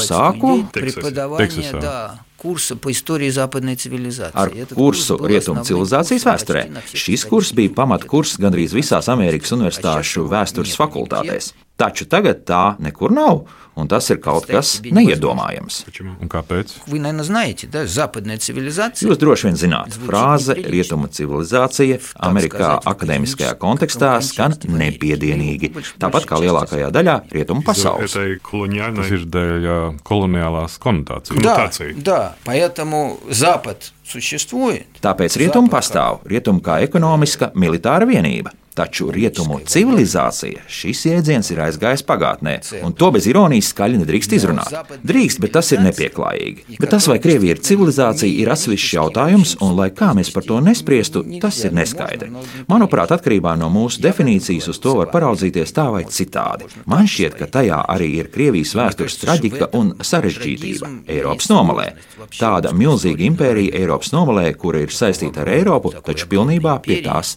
преподавательскую 0.71 0.71
sāku 0.71 0.71
деятельность, 0.71 1.71
Тексасе. 1.83 2.29
преподавание, 2.43 2.43
Тексасе. 2.43 2.43
да, 2.43 2.43
курса 2.43 2.75
по 2.75 2.91
истории 2.91 3.29
западной 3.29 3.75
цивилизации. 3.75 4.37
ar 4.37 4.49
Этот 4.49 4.77
kursu 4.77 5.17
курс 5.17 5.19
был 5.19 5.27
Rietumu 5.27 5.59
основным 5.59 5.63
civilizācijas 5.65 6.23
курсом 6.23 6.33
vēsturē. 6.33 6.61
почти 6.61 6.69
на 6.69 6.81
всех 6.81 6.99
Šis 6.99 7.29
kurs 7.29 7.53
bija 7.53 7.69
pamatkurs 7.69 8.37
gandrīz 8.39 8.73
visās 8.73 9.07
Amerikas 9.09 9.51
universitāšu 9.51 10.27
vēstures 10.27 10.75
fakultātēs. 10.77 11.53
Taču 11.77 12.05
tagad 12.05 12.43
tā 12.45 12.75
nekur 12.79 13.11
nav, 13.11 13.45
un 13.79 13.87
tas 13.87 14.09
ir 14.11 14.17
kaut 14.19 14.43
kas 14.49 14.81
neiedomājams. 14.83 15.85
Почему? 15.87 16.15
Un 16.19 16.27
kāpēc? 16.27 16.73
Вы, 16.87 16.99
наверное, 16.99 17.23
знаете, 17.23 17.67
да, 17.67 17.85
западная 17.87 18.37
цивилизация. 18.37 19.07
Jūs 19.07 19.17
droši 19.21 19.47
vien 19.47 19.55
zināt, 19.55 19.95
frāze 20.03 20.51
rietumu 20.57 21.07
civilizācija 21.07 21.99
Amerikā 22.19 22.73
akadēmiskajā 22.83 23.53
kontekstā 23.61 24.17
skan 24.25 24.57
nepiedienīgi, 24.67 25.71
tāpat 26.01 26.27
kā 26.27 26.39
lielākajā 26.43 26.91
daļā 26.91 27.15
rietumu 27.31 27.61
Из-за 27.63 27.71
pasaules. 27.71 28.11
этой 28.15 28.39
колониальной 28.39 29.03
Tas 29.03 29.11
ir 29.11 29.25
dēļ 29.25 29.63
ā, 29.63 29.79
koloniālās 30.03 30.75
konotācijas. 30.79 31.39
Да, 31.39 31.55
коннотации. 31.55 31.93
да, 31.93 32.35
поэтому 32.43 33.19
Запад 33.29 33.91
существует. 34.03 34.87
Tāpēc 35.01 35.37
rietumu 35.37 35.69
pastāv, 35.69 36.19
rietumu 36.25 36.59
kā 36.61 36.81
ekonomiska, 36.83 37.53
militāra 37.55 38.05
vienība. 38.05 38.51
Taču 38.74 39.06
rietumu 39.14 39.60
civilizācija 39.70 40.64
šis 40.66 41.04
jēdziens 41.06 41.46
ir 41.54 41.60
aizgājis 41.62 42.02
pagātnē, 42.08 42.56
un 42.82 42.94
to 42.98 43.12
bez 43.14 43.28
ironijas 43.30 43.68
skaļi 43.70 44.00
nedrīkst 44.00 44.32
izrunāt. 44.34 44.74
Drīkst, 45.06 45.38
bet 45.44 45.52
tas 45.54 45.68
ir 45.70 45.82
nepieklājīgi. 45.84 46.80
Bet 46.80 46.90
tas, 46.90 47.06
vai 47.06 47.20
Krievija 47.22 47.54
ir 47.54 47.62
civilizācija, 47.62 48.34
ir 48.42 48.50
atsevišķs 48.50 48.96
jautājums, 48.96 49.52
un 49.62 49.76
lai 49.78 49.92
kā 49.94 50.08
mēs 50.18 50.32
par 50.34 50.42
to 50.48 50.58
nespriestu, 50.64 51.22
tas 51.42 51.60
ir 51.62 51.76
neskaidri. 51.78 52.32
Manuprāt, 52.66 53.14
atkarībā 53.14 53.52
no 53.60 53.68
mūsu 53.70 54.02
definīcijas 54.02 54.66
uz 54.72 54.82
to 54.82 54.96
var 54.98 55.12
paraudzīties 55.14 55.74
tā 55.76 55.86
vai 55.94 56.02
citādi. 56.10 56.66
Man 56.90 57.06
šķiet, 57.06 57.38
ka 57.38 57.50
tajā 57.60 57.78
arī 57.94 58.10
ir 58.24 58.32
Krievijas 58.34 58.74
vēstures 58.74 59.20
traģika 59.22 59.70
un 59.78 59.94
sarežģītība 60.02 60.90
Eiropas 61.14 61.46
nomalē. 61.52 61.86
Tāda 62.34 62.74
milzīga 62.74 63.22
impērija 63.30 63.78
Eiropas 63.84 64.10
nomalē, 64.16 64.48
kura 64.58 64.82
ir 64.82 64.90
saistīta 64.90 65.44
ar 65.46 65.54
Eiropu, 65.54 65.94
taču 66.02 66.26
pilnībā 66.34 66.74
pie 66.82 66.98
tās 67.06 67.36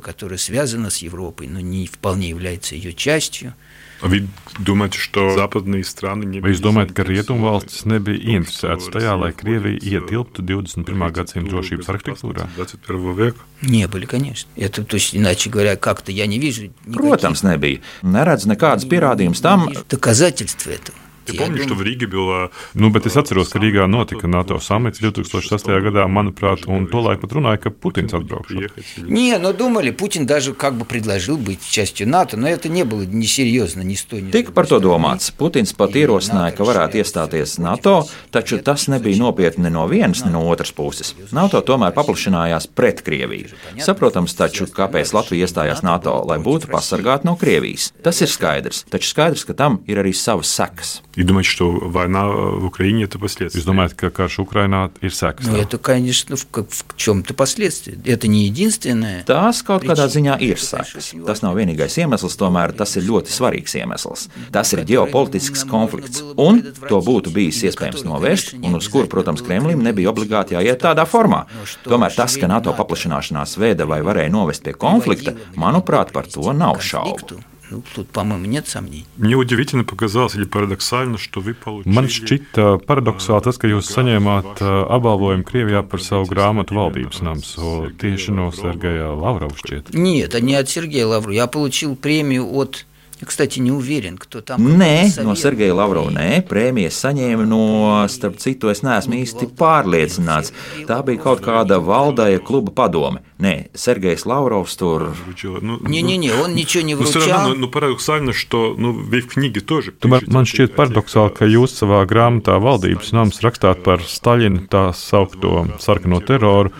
nepieder. 0.00 0.18
которая 0.18 0.38
связана 0.38 0.90
с 0.90 0.98
Европой, 0.98 1.46
но 1.46 1.60
не 1.60 1.86
вполне 1.86 2.30
является 2.30 2.74
ее 2.74 2.92
частью. 2.92 3.54
Вы 4.00 4.28
думаете, 4.58 4.98
что 4.98 5.34
западные 5.34 5.82
страны 5.82 6.24
не 6.24 6.40
Vai 6.40 6.52
jūs 6.52 6.62
domājat, 6.62 6.92
ka 6.94 7.02
rietumvalstis 7.02 7.82
nebija 7.84 8.18
ieinteresētas 8.18 8.92
tajā, 8.94 9.16
lai 9.18 9.32
Krievija 9.34 9.74
ietilptu 9.82 10.42
21. 10.42 11.10
gadsimta 11.10 11.50
drošības 11.50 11.88
arhitektūrā? 11.90 12.46
21 12.56 13.16
века? 13.16 13.38
Не 13.62 13.88
были, 13.88 14.06
конечно. 14.06 14.48
Это, 14.54 14.84
то 14.84 14.94
есть, 14.94 15.16
иначе 15.16 15.50
говоря, 15.50 15.74
как-то 15.74 16.12
я 16.12 16.26
не 16.26 16.38
вижу 16.38 16.70
никаких 16.86 16.94
Protams, 16.94 17.42
nebija. 17.42 17.82
Neredz 18.02 18.46
nekādas 18.46 18.86
pierādījumus 18.86 19.42
tam, 19.42 19.66
доказательств 19.90 20.68
этого. 20.68 20.96
Ты 21.27 21.31
Я 21.37 21.43
помнишь, 21.45 21.61
что 21.61 21.69
думаю, 21.69 21.85
в 21.85 21.87
Риге 21.87 22.05
была 22.07 22.49
Nu, 22.75 22.89
bet 22.91 23.05
es 23.05 23.15
atceros, 23.15 23.47
ka 23.47 23.57
Rīgā 23.59 23.87
notika 23.87 24.27
NATO 24.27 24.59
samits 24.59 24.99
2006. 24.99 25.67
gadā, 25.79 26.03
manuprāt, 26.05 26.67
un 26.67 26.85
tolaik 26.85 27.21
pat 27.21 27.31
runāja, 27.31 27.57
ka 27.61 27.69
Putins 27.69 28.11
atbraukšu. 28.11 28.43
приехать? 28.53 28.83
или- 28.97 29.09
Не, 29.09 29.37
но 29.37 29.53
думали, 29.53 29.91
Путин 29.91 30.25
даже 30.25 30.53
как 30.53 30.73
бы 30.75 30.83
предложил 30.83 31.37
быть 31.37 31.59
частью 31.65 32.09
НАТО, 32.09 32.35
но 32.35 32.49
это 32.49 32.67
не 32.67 32.83
было 32.83 33.03
несерьезно 33.03 33.83
ни 33.83 33.95
с 33.95 34.03
той, 34.03 34.21
ни 34.21 34.31
с 34.31 34.33
Tika 34.33 34.51
другой 34.51 34.53
par 34.53 34.67
to 34.67 34.79
стороны. 34.81 34.83
domāts. 34.83 35.31
Putins 35.37 35.73
pat 35.73 35.91
ierosināja, 35.95 36.51
ka 36.57 36.63
varētu 36.65 36.95
iestāties 36.99 37.57
NATO, 37.57 38.05
taču 38.29 38.61
tas 38.61 38.87
nebija 38.89 39.15
nopietni 39.17 39.63
ne 39.63 39.69
no 39.69 39.87
vienas, 39.87 40.25
ne 40.25 40.31
no 40.31 40.49
otras 40.49 40.73
puses. 40.73 41.15
NATO 41.31 41.61
tomēr 41.61 41.93
paplašinājās 41.93 42.67
pret 42.67 43.01
Krieviju. 43.01 43.47
Saprotams, 43.79 44.35
taču 44.35 44.65
kāpēc 44.67 45.13
Latvija 45.13 45.47
iestājās 45.47 45.83
NATO, 45.83 46.21
lai 46.27 46.37
būtu 46.39 46.67
pasargāta 46.67 47.23
no 47.23 47.37
Krievijas. 47.37 47.93
Tas 48.03 48.19
ir 48.19 48.27
skaidrs, 48.27 48.83
taču 48.91 49.07
skaidrs, 49.07 49.45
ka 49.45 49.53
tam 49.53 49.79
ir 49.87 49.95
arī 50.03 50.11
savas 50.13 50.47
sekas. 50.51 51.01
И 51.17 51.23
думаете, 51.23 51.49
что 51.49 51.69
война 51.71 52.27
в 52.27 52.65
Украине 52.65 53.03
это 53.05 53.19
последствия? 53.19 53.61
Jūs 53.61 53.67
domājat, 53.67 53.93
ka 53.95 54.09
karš 54.09 54.39
Ukrainā 54.43 54.89
ir 55.01 55.13
sekas? 55.13 55.45
Ну, 55.45 55.53
tam? 55.53 55.61
это, 55.61 55.77
конечно, 55.77 56.35
в, 56.35 56.47
как- 56.49 56.69
в 56.71 56.83
чем-то 56.97 57.33
последствия. 57.33 57.97
Это 58.05 58.27
не 58.27 58.45
единственное. 58.45 59.23
Tās 59.23 59.63
kaut 59.63 59.83
kādā 59.83 60.07
ziņā 60.07 60.37
ir 60.41 60.57
sekas. 60.57 61.13
Tas 61.25 61.41
nav 61.41 61.55
vienīgais 61.57 61.97
iemesls, 62.01 62.35
tomēr 62.37 62.73
tas 62.73 62.95
ir 62.97 63.03
ļoti 63.03 63.29
svarīgs 63.31 63.77
iemesls. 63.77 64.27
Tas 64.51 64.73
ir 64.73 64.83
ģeopolitisks 64.85 65.65
konflikts, 65.69 66.23
un 66.37 66.63
to 66.89 66.99
būtu 67.01 67.33
bijis 67.33 67.63
iespējams 67.69 68.03
novērst, 68.07 68.53
un 68.61 68.75
uz 68.75 68.89
kuru, 68.89 69.07
protams, 69.07 69.41
Kremlim 69.45 69.83
nebija 69.83 70.11
obligāti 70.11 70.57
jāiet 70.57 70.81
tādā 70.81 71.05
formā. 71.09 71.45
Tomēr 71.83 72.13
tas, 72.15 72.37
ka 72.37 72.47
NATO 72.47 72.73
paplašināšanās 72.77 73.57
veida 73.61 73.85
vai 73.89 74.01
varēja 74.05 74.33
novest 74.33 74.63
pie 74.63 74.73
konflikta, 74.73 75.35
manuprāt, 75.55 76.11
par 76.13 76.27
to 76.27 76.53
nav 76.53 76.81
šaubu. 76.81 77.41
конфликту. 77.67 77.67
Ну, 77.71 77.83
тут, 77.95 78.09
по-моему, 78.09 78.45
нет 78.45 78.67
сомнений. 78.67 79.05
Мне 79.17 79.35
удивительно 79.35 79.83
показалось 79.83 80.35
или 80.35 80.45
парадоксально, 80.45 81.17
что 81.17 81.41
вы 81.41 81.53
получили... 81.53 81.95
Man 81.95 82.07
šķita 82.07 82.85
paradoxāli 82.85 83.41
tas, 83.43 83.57
ka 83.57 83.67
jūs 83.67 83.89
saņēmāt 83.89 84.61
ā, 84.61 84.73
apbalvojumu 84.93 85.43
Krievijā 85.43 85.83
par 85.87 86.01
savu 86.03 86.27
grāmatu 86.29 86.75
valdības 86.77 87.21
nams, 87.23 87.57
o 87.57 87.89
tieši 87.89 88.31
no 88.35 88.51
Sergeja 88.51 89.13
Lavrova 89.15 89.55
šķiet. 89.55 89.93
Нет, 89.93 90.35
а 90.35 90.39
не 90.39 90.55
от 90.55 90.69
Сергея 90.69 91.07
Лаврова. 91.07 91.33
Я 91.33 91.47
получил 91.47 91.95
премию 91.95 92.45
от... 92.53 92.85
Я, 93.21 93.27
кстати, 93.27 93.59
не 93.59 93.71
уверен, 93.71 94.17
кто 94.17 94.41
там. 94.41 94.59
Nē, 94.67 95.07
Совет. 95.07 95.25
no 95.29 95.35
Sergeja 95.35 95.71
Lavrova 95.71 96.09
nē, 96.11 96.41
prēmijas 96.49 96.97
saņēma 96.97 97.45
no, 97.47 98.03
starp 98.09 98.35
citu, 98.41 98.67
es 98.73 98.81
neesmu 98.83 99.15
īsti 99.21 99.47
pārliecināts. 99.55 100.51
Tā 100.89 100.97
bija 101.05 101.21
kaut 101.21 101.39
kāda 101.45 101.77
valdaja 101.79 102.41
kluba 102.43 102.73
padome. 102.75 103.21
Nē, 103.39 103.69
Sergejs 103.77 104.25
Lavrovs 104.25 104.75
tur. 104.75 105.13
Вручила. 105.25 105.59
Ну, 105.61 105.77
Не-не-не, 105.87 106.33
он 106.33 106.55
ничего 106.55 106.83
не 106.83 106.95
Ну, 106.95 107.03
все 107.03 107.19
вручал. 107.19 107.37
равно, 107.37 107.53
ну, 107.53 107.59
ну, 107.61 107.67
парадоксально, 107.69 108.33
что 108.33 108.75
ну, 108.77 108.91
вы 108.91 109.21
в 109.21 109.27
книге 109.27 109.61
тоже 109.61 109.91
Tomēr 109.91 110.19
пишете 110.19 110.31
man 110.33 110.41
об 110.41 110.47
šķiet 110.47 110.63
этих 110.63 110.75
paradoxāli, 110.75 111.35
ka 111.37 111.45
jūs 111.45 111.71
savā 111.79 112.03
grāmatā 112.09 112.59
valdības 112.59 113.13
nams 113.13 113.39
rakstāt 113.39 113.83
par 113.83 114.01
Staļina 114.01 114.67
tā 114.67 114.91
saukto 114.91 115.67
sarkano 115.79 116.19
teroru. 116.19 116.73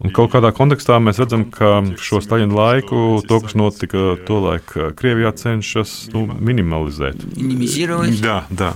Un 0.00 0.14
kaut 0.16 0.30
kādā 0.32 0.48
kontekstā 0.56 0.96
mēs 1.02 1.18
redzam, 1.20 1.44
ka 1.52 1.82
šo 2.00 2.22
Staļina 2.24 2.56
laiku, 2.56 3.20
to, 3.28 3.40
kas 3.44 3.52
notika 3.58 4.14
tolaik 4.28 4.72
Krievijā, 4.96 5.34
cenšas 5.36 5.92
nu, 6.14 6.24
minimalizēt. 6.40 7.20
Minimizēt? 7.36 8.22
Jā, 8.24 8.38
jā. 8.48 8.70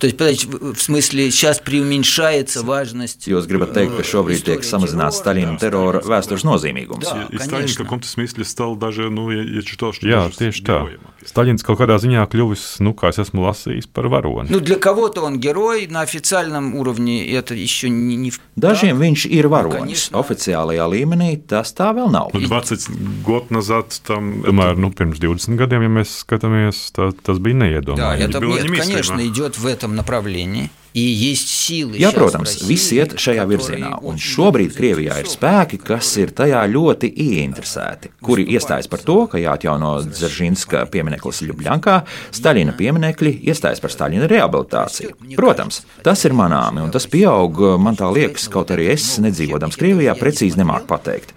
То 0.00 0.06
есть, 0.06 0.18
подождите, 0.18 0.48
в 0.48 0.74
в 0.74 0.82
смысле, 0.82 1.30
сейчас 1.30 1.58
преуменьшается 1.58 2.62
важность. 2.62 3.26
Jūs 3.26 3.46
gribat 3.48 3.72
teikt, 3.72 3.96
ka 3.96 4.02
šobrīd 4.04 4.42
tiek 4.44 4.60
samazināts 4.60 5.22
Staļina 5.22 5.56
terora 5.58 6.02
vēstures 6.04 6.44
nozīmīgums. 6.44 7.00
Да, 7.00 7.26
И 7.32 7.36
Сталин 7.38 7.48
в 7.48 7.50
конечно. 7.50 7.84
каком-то 7.84 8.06
смысле 8.06 8.44
стал 8.44 8.76
даже, 8.76 9.08
ну, 9.08 9.30
я, 9.30 9.40
я 9.42 9.62
читал, 9.62 9.94
что 9.94 10.06
Jā, 10.06 10.28
даже 10.28 10.36
tieši 10.36 10.62
tā. 10.68 10.84
героем. 10.84 11.00
Staļins 11.26 11.64
kaut 11.64 11.80
kādā 11.80 11.96
ziņā 11.98 12.22
kļuvis, 12.28 12.78
nu, 12.84 12.92
kā 12.92 13.08
es 13.08 13.18
esmu 13.18 13.40
lasījis, 13.48 13.88
par 13.88 14.04
varoni. 14.12 14.46
Ну, 14.50 14.60
для 14.60 14.76
кого-то 14.76 15.22
он 15.24 15.40
герой, 15.40 15.86
на 15.88 16.02
официальном 16.02 16.74
уровне 16.76 17.26
это 17.32 17.54
еще 17.54 17.88
не, 17.88 18.16
не 18.16 18.30
в- 18.30 18.38
Dažiem 18.54 18.94
так. 18.94 19.00
viņš 19.00 19.26
ir 19.32 19.48
varonis. 19.48 19.78
конечно. 19.80 20.18
Oficiālajā 20.20 20.84
līmenī 20.92 21.40
tas 21.40 21.72
tā 21.72 21.90
vēl 21.96 22.12
nav. 22.12 22.30
Ну, 22.34 22.40
20 22.40 23.22
год 23.24 23.50
назад 23.50 23.98
там... 24.06 24.42
Tomēr, 24.44 24.76
nu, 24.76 24.90
pirms 24.92 25.18
20 25.18 25.56
gadiem, 25.56 25.82
ja 25.82 25.88
mēs 25.88 26.22
skatāmies, 26.22 26.92
tā, 26.92 27.10
tas 27.24 27.38
bija 27.40 27.56
Да, 27.58 27.64
neiedomājami. 27.64 28.20
это, 28.20 28.40
было 28.40 28.54
нет, 28.60 28.64
немыслимо. 28.64 28.92
конечно, 28.92 29.26
идет 29.26 29.58
в 29.58 29.66
этом 29.66 29.89
направлении. 29.95 30.69
Jā, 30.91 32.09
protams, 32.11 32.57
viss 32.67 32.91
iet 32.91 33.13
šajā 33.21 33.45
virzienā, 33.47 33.93
un 34.03 34.17
šobrīd 34.19 34.73
Krievijā 34.75 35.21
ir 35.21 35.29
spēki, 35.31 35.79
kas 35.87 36.09
ir 36.19 36.33
tajā 36.35 36.65
ļoti 36.67 37.07
ieinteresēti, 37.15 38.11
kuri 38.19 38.43
iestājas 38.51 38.89
par 38.91 39.03
to, 39.07 39.15
ka 39.31 39.39
jāatjauno 39.39 39.93
Dzeržinska 40.09 40.83
piemineklis 40.91 41.39
Ljubljankā, 41.47 42.01
Staļina 42.35 42.75
pieminekļi 42.75 43.37
iestājas 43.47 43.79
par 43.79 43.93
Staļina 43.93 44.27
rehabilitāciju. 44.31 45.15
Protams, 45.39 45.79
tas 46.03 46.25
ir 46.27 46.35
manāmi, 46.35 46.83
un 46.83 46.91
tas 46.91 47.07
pieaug, 47.07 47.63
э, 47.63 47.79
man 47.79 47.95
tā 47.95 48.11
liekas, 48.11 48.49
kaut 48.51 48.75
arī 48.75 48.89
es, 48.91 49.13
nedzīvodams 49.23 49.79
Krievijā, 49.79 50.17
precīzi 50.19 50.59
nemāku 50.59 50.91
pateikt. 50.91 51.31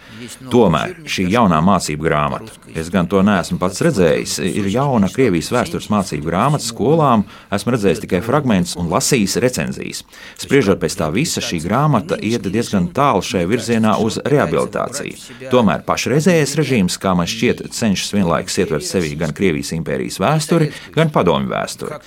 Tomēr 0.51 0.97
šī 1.07 1.29
jaunā 1.31 1.61
mācību 1.63 2.09
grāmata, 2.09 2.51
es 2.75 2.91
gan 2.91 3.07
to 3.07 3.23
neesmu 3.23 3.61
pats 3.63 3.83
redzējis, 3.87 4.39
ir 4.51 4.67
jauna 4.73 5.11
Krievijas 5.13 5.53
vēstures 5.55 5.91
mācību 5.93 6.27
grāmata 6.27 6.65
skolām, 6.65 7.27
esmu 7.55 7.75
redzējis 7.77 8.03
tikai 8.07 8.23
fragmentus 8.25 8.75
un 8.81 8.91
lasījis 8.91 9.37
recenzijas. 9.45 10.03
Spriežot 10.41 10.81
pēc 10.83 10.97
tā 11.01 11.11
visa, 11.15 11.43
šī 11.45 11.61
grāmata 11.65 12.19
iet 12.19 12.49
diezgan 12.51 12.91
tālu 12.97 13.23
šajā 13.25 13.49
virzienā 13.51 13.95
uz 14.03 14.19
rehabilitāciju. 14.25 15.49
Tomēr 15.53 15.85
pašreizējais 15.87 16.57
režīms, 16.61 16.99
kā 17.01 17.15
man 17.19 17.31
šķiet, 17.31 17.65
cenšas 17.75 18.15
vienlaikus 18.17 18.59
ietvert 18.65 18.87
sevī 18.89 19.15
gan 19.21 19.35
Krievijas 19.37 19.75
impērijas 19.77 20.21
vēsturi, 20.23 20.71
gan 20.97 21.13
padomju 21.15 21.53
vēsturi. 21.53 22.03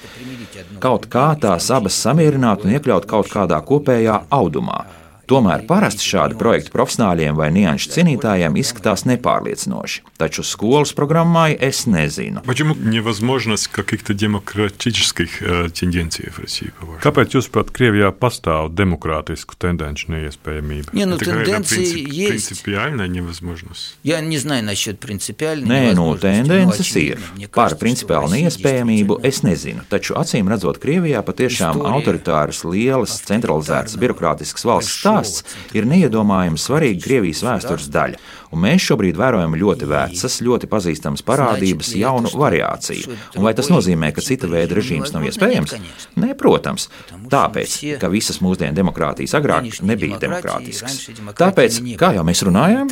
Kaut 0.84 1.10
kā 1.13 1.30
tās 1.41 1.71
abas 1.73 1.97
samierināt 2.04 2.65
un 2.65 2.78
iekļaut 2.78 3.10
kaut 3.10 3.32
kādā 3.34 3.62
kopējā 3.65 4.23
audumā. 4.34 4.86
Tomēr 5.33 5.62
parasti 5.68 6.03
šādi 6.05 6.35
projekti 6.37 6.73
profesionāļiem 6.75 7.37
vai 7.38 7.47
nianšu 7.55 7.92
cienītājiem 7.95 8.57
izskatās 8.59 9.05
nepārliecinoši, 9.07 10.03
taču 10.18 10.42
skolas 10.45 10.90
programmai 10.92 11.55
es 11.59 11.87
nezinu. 11.87 12.42
Почему 12.45 12.75
невозможность 12.75 13.68
каких-то 13.68 14.14
демократических 14.14 15.40
э, 15.42 15.68
тенденций 15.71 16.29
в 16.31 16.38
России, 16.40 16.73
по-вашему? 16.79 17.01
Kāpēc, 17.01 17.35
jūsuprāt, 17.38 17.71
Krievijā 17.71 18.11
pastāv 18.12 18.75
demokrātisku 18.75 19.55
tendenci 19.57 20.11
neiespējamība? 20.11 20.90
Не, 20.92 21.07
ну 21.07 21.14
Это 21.16 21.25
какая-то 21.25 21.45
тенденции 21.45 21.77
принцип- 21.77 22.12
есть. 22.12 22.29
принципиальная 22.49 23.07
невозможность. 23.09 23.97
Я 24.03 24.21
не 24.21 24.38
знаю 24.38 24.64
насчет 24.64 24.99
принципиальной 24.99 25.68
Nē, 25.68 25.95
nu, 25.95 26.12
невозможности, 26.12 26.49
но 26.49 26.55
tendences 26.55 26.81
очевидно, 26.81 27.25
ir. 27.25 27.37
мне 27.37 27.45
Par 27.47 27.51
кажется, 27.51 27.77
что 27.77 27.77
в 27.77 27.88
principiālu 27.88 28.23
России 28.31 28.42
neiespējamību 28.45 29.23
действительно 29.23 29.29
es 29.29 29.42
nezinu, 29.42 29.81
taču 29.88 30.14
acīm 30.18 30.49
redzot, 30.51 30.79
Krievijā 30.83 31.23
patiešām 31.23 31.79
Istorija. 31.79 31.95
autoritāras, 31.95 32.64
lielas, 32.64 33.23
centralizētas, 33.25 33.97
birokrātiskas 33.97 34.64
valsts 34.66 35.03
stāsts 35.17 35.58
ir 35.75 35.88
neiedomājami 35.89 36.60
svarīga 36.60 37.03
Krievijas 37.03 37.43
vēstures 37.45 37.89
daļa, 37.93 38.19
un 38.53 38.63
mēs 38.63 38.86
šobrīd 38.88 39.17
vērojam 39.19 39.56
ļoti 39.60 39.89
vecas, 39.89 40.39
ļoti 40.45 40.69
pazīstamas 40.71 41.25
parādības, 41.27 41.93
jaunu 41.97 42.32
variāciju. 42.34 43.17
Un 43.36 43.47
vai 43.47 43.53
tas 43.58 43.71
nozīmē, 43.73 44.12
ka 44.15 44.23
cita 44.25 44.49
veida 44.51 44.77
režīms 44.77 45.13
nav 45.15 45.27
iespējams? 45.27 45.75
Nē, 46.19 46.34
protams, 46.39 46.89
tāpēc, 47.32 47.77
ka 48.01 48.12
visas 48.13 48.41
mūsdienu 48.43 48.77
demokrātijas 48.77 49.36
agrāk 49.39 49.82
nebija 49.82 50.19
demokrātiskas. 50.21 51.10
Tāpēc, 51.38 51.82
kā 51.99 52.13
jau 52.17 52.27
mēs 52.27 52.45
runājām, 52.47 52.91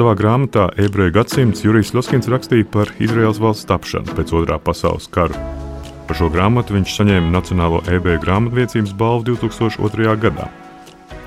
Savā 0.00 0.14
grāmatā 0.16 0.70
Ebreju 0.80 1.12
gadsimts 1.12 1.60
Jurijs 1.66 1.90
Loskins 1.92 2.30
rakstīja 2.32 2.64
par 2.72 2.94
Izraels 3.04 3.42
valsts 3.42 3.68
tapšanu 3.68 4.16
pēc 4.16 4.32
otrā 4.38 4.56
pasaules 4.62 5.10
kara. 5.12 5.59
Par 6.10 6.18
šo 6.18 6.26
grāmatu 6.34 6.74
viņš 6.74 6.92
saņēma 6.96 7.28
Nacionālo 7.30 7.76
ebreju 7.86 8.18
grāmatviecības 8.24 8.96
balvu 8.98 9.28
2002. 9.28 10.16
gadā. 10.18 10.48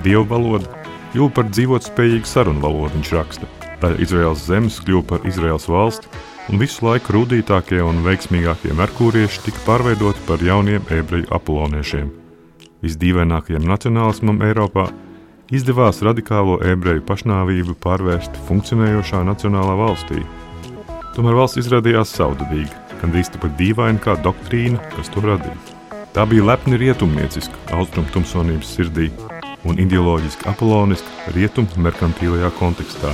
dievu 0.04 0.26
valoda, 0.28 0.68
kļuva 1.14 1.32
par 1.38 1.48
dzīvotspējīgu 1.48 2.28
sarunu 2.28 2.60
valodu, 2.60 2.92
viņš 2.98 3.12
raksta. 3.16 3.48
Daļa 3.80 4.02
Izraels 4.04 4.44
zemes 4.44 4.82
kļuva 4.84 5.06
par 5.08 5.24
Izraels 5.30 5.70
valsti, 5.72 6.12
un 6.52 6.60
visu 6.60 6.84
laiku 6.84 7.16
rudītākie 7.16 7.80
un 7.80 8.04
veiksmīgākie 8.04 8.76
merkūrieši 8.76 9.46
tika 9.46 9.64
pārveidoti 9.70 10.28
par 10.28 10.44
jauniem 10.44 10.84
ebreju 10.92 11.32
apoloniešiem. 11.32 12.12
Visdīvainākajam 12.84 13.64
nacionālismam 13.64 14.44
Eiropā 14.44 14.90
izdevās 15.48 16.04
radikālo 16.04 16.60
ebreju 16.60 17.08
pašnāvību 17.08 17.80
pārvērst 17.80 18.36
funkcionējošā 18.52 19.24
nacionālā 19.32 19.80
valstī. 19.80 20.28
Tomēr 21.16 21.40
valsts 21.40 21.64
izrādījās 21.64 22.18
saudabīga, 22.20 22.83
gandrīz 23.04 23.30
tāpat 23.36 23.56
dīvaina 23.60 24.02
kā 24.02 24.18
doktrīna, 24.24 24.82
kas 24.96 25.12
to 25.14 25.24
radīja. 25.26 25.60
Tā 26.14 26.26
bija 26.30 26.46
lepni 26.46 26.78
rietumnieciska, 26.80 27.58
austrumtumsonības 27.76 28.76
sirdī 28.78 29.10
un 29.68 29.80
ideoloģiski 29.82 30.48
apoloniska 30.52 31.34
rietumu 31.36 31.86
merkantīlajā 31.88 32.52
kontekstā. 32.60 33.14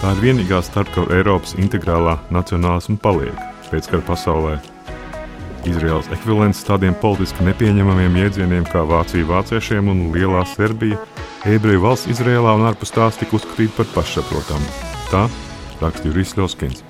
Tā 0.00 0.12
ir 0.14 0.22
vienīgā 0.22 0.60
starpkara 0.62 1.18
Eiropas 1.18 1.56
integrālā 1.58 2.18
nacionālisma 2.34 3.00
palieka 3.02 3.50
pēckara 3.70 4.04
pasaulē. 4.06 4.58
Izraels 5.64 6.10
ekvivalents 6.12 6.60
tādiem 6.68 6.94
politiski 7.00 7.46
nepieņemamiem 7.46 8.18
jēdzieniem 8.20 8.66
kā 8.68 8.84
Vācija 8.88 9.24
vāciešiem 9.30 9.88
un 9.88 10.04
Lielā 10.14 10.44
Serbija, 10.52 11.00
ebreju 11.48 11.86
valsts 11.86 12.12
Izrēlā 12.12 12.52
un 12.58 12.68
ārpus 12.68 12.92
tās 12.94 13.16
tika 13.20 13.38
uzskatīta 13.40 13.80
par 13.80 13.90
pašsaprotamu. 13.96 14.76
Tā 15.08 15.24
raksta 15.80 16.12
Jurijs 16.12 16.36
Ļoskins. 16.36 16.84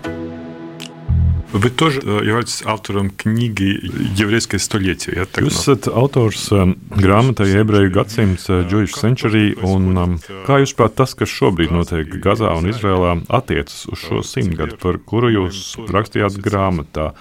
Вы 1.53 1.71
тоже 1.71 1.99
являетесь 2.01 2.61
автором 2.63 3.09
книги 3.09 3.79
«Еврейское 4.15 4.59
столетие». 4.59 5.15
Я 5.15 5.25
так 5.25 5.43
Jūs 5.43 5.57
esat 5.57 5.87
autors 5.89 6.51
um, 6.53 6.75
grāmatai 6.93 7.49
Ebreju 7.63 7.89
gadsimts 7.89 8.45
uh, 8.53 8.61
Jewish 8.69 8.93
Century, 8.93 9.55
un 9.65 9.97
um, 9.97 10.13
kā 10.45 10.59
jūs 10.61 10.75
prāt 10.77 10.93
tas, 10.99 11.15
kas 11.17 11.31
šobrīd 11.33 11.73
notiek 11.73 12.05
Gazā 12.21 12.53
un 12.53 12.69
Izrēlā, 12.69 13.15
attiecas 13.33 13.87
uz 13.89 13.97
šo 13.97 14.21
simtgadu, 14.21 14.77
par 14.77 14.99
kuru 15.01 15.31
jūs 15.33 15.73
rakstījāt 15.89 16.37
grāmatā? 16.37 17.15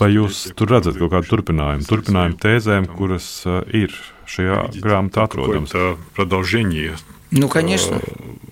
Vai 0.00 0.08
jūs 0.14 0.46
tur 0.56 0.72
redzat 0.72 0.96
kaut 0.96 1.12
kādu 1.12 1.34
turpinājumu, 1.34 1.84
turpinājumu 1.90 2.40
tēzēm, 2.40 2.88
kuras 2.96 3.28
uh, 3.44 3.60
ir 3.76 3.92
šajā 4.24 4.70
grāmatā 4.80 5.28
atrodamas? 5.28 5.76
Продолжение 6.16 6.96
Ну, 7.30 7.48
конечно. 7.48 8.00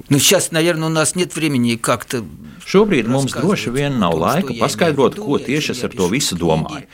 Ну, 0.09 0.19
сейчас, 0.19 0.51
наверное, 0.51 0.89
у 0.89 0.93
нас 0.93 1.15
нет 1.15 1.35
времени 1.35 1.77
как-то 1.77 2.25
Šobrīd 2.70 3.08
mums 3.10 3.34
droši 3.34 3.72
vien 3.74 3.96
nav 4.02 4.18
laika 4.22 4.54
paskaidrot, 4.60 5.18
ko 5.18 5.40
tieši 5.42 5.74
es 5.74 5.86
ar 5.88 5.96
to 5.98 6.10
visu 6.12 6.38
domāju, 6.38 6.86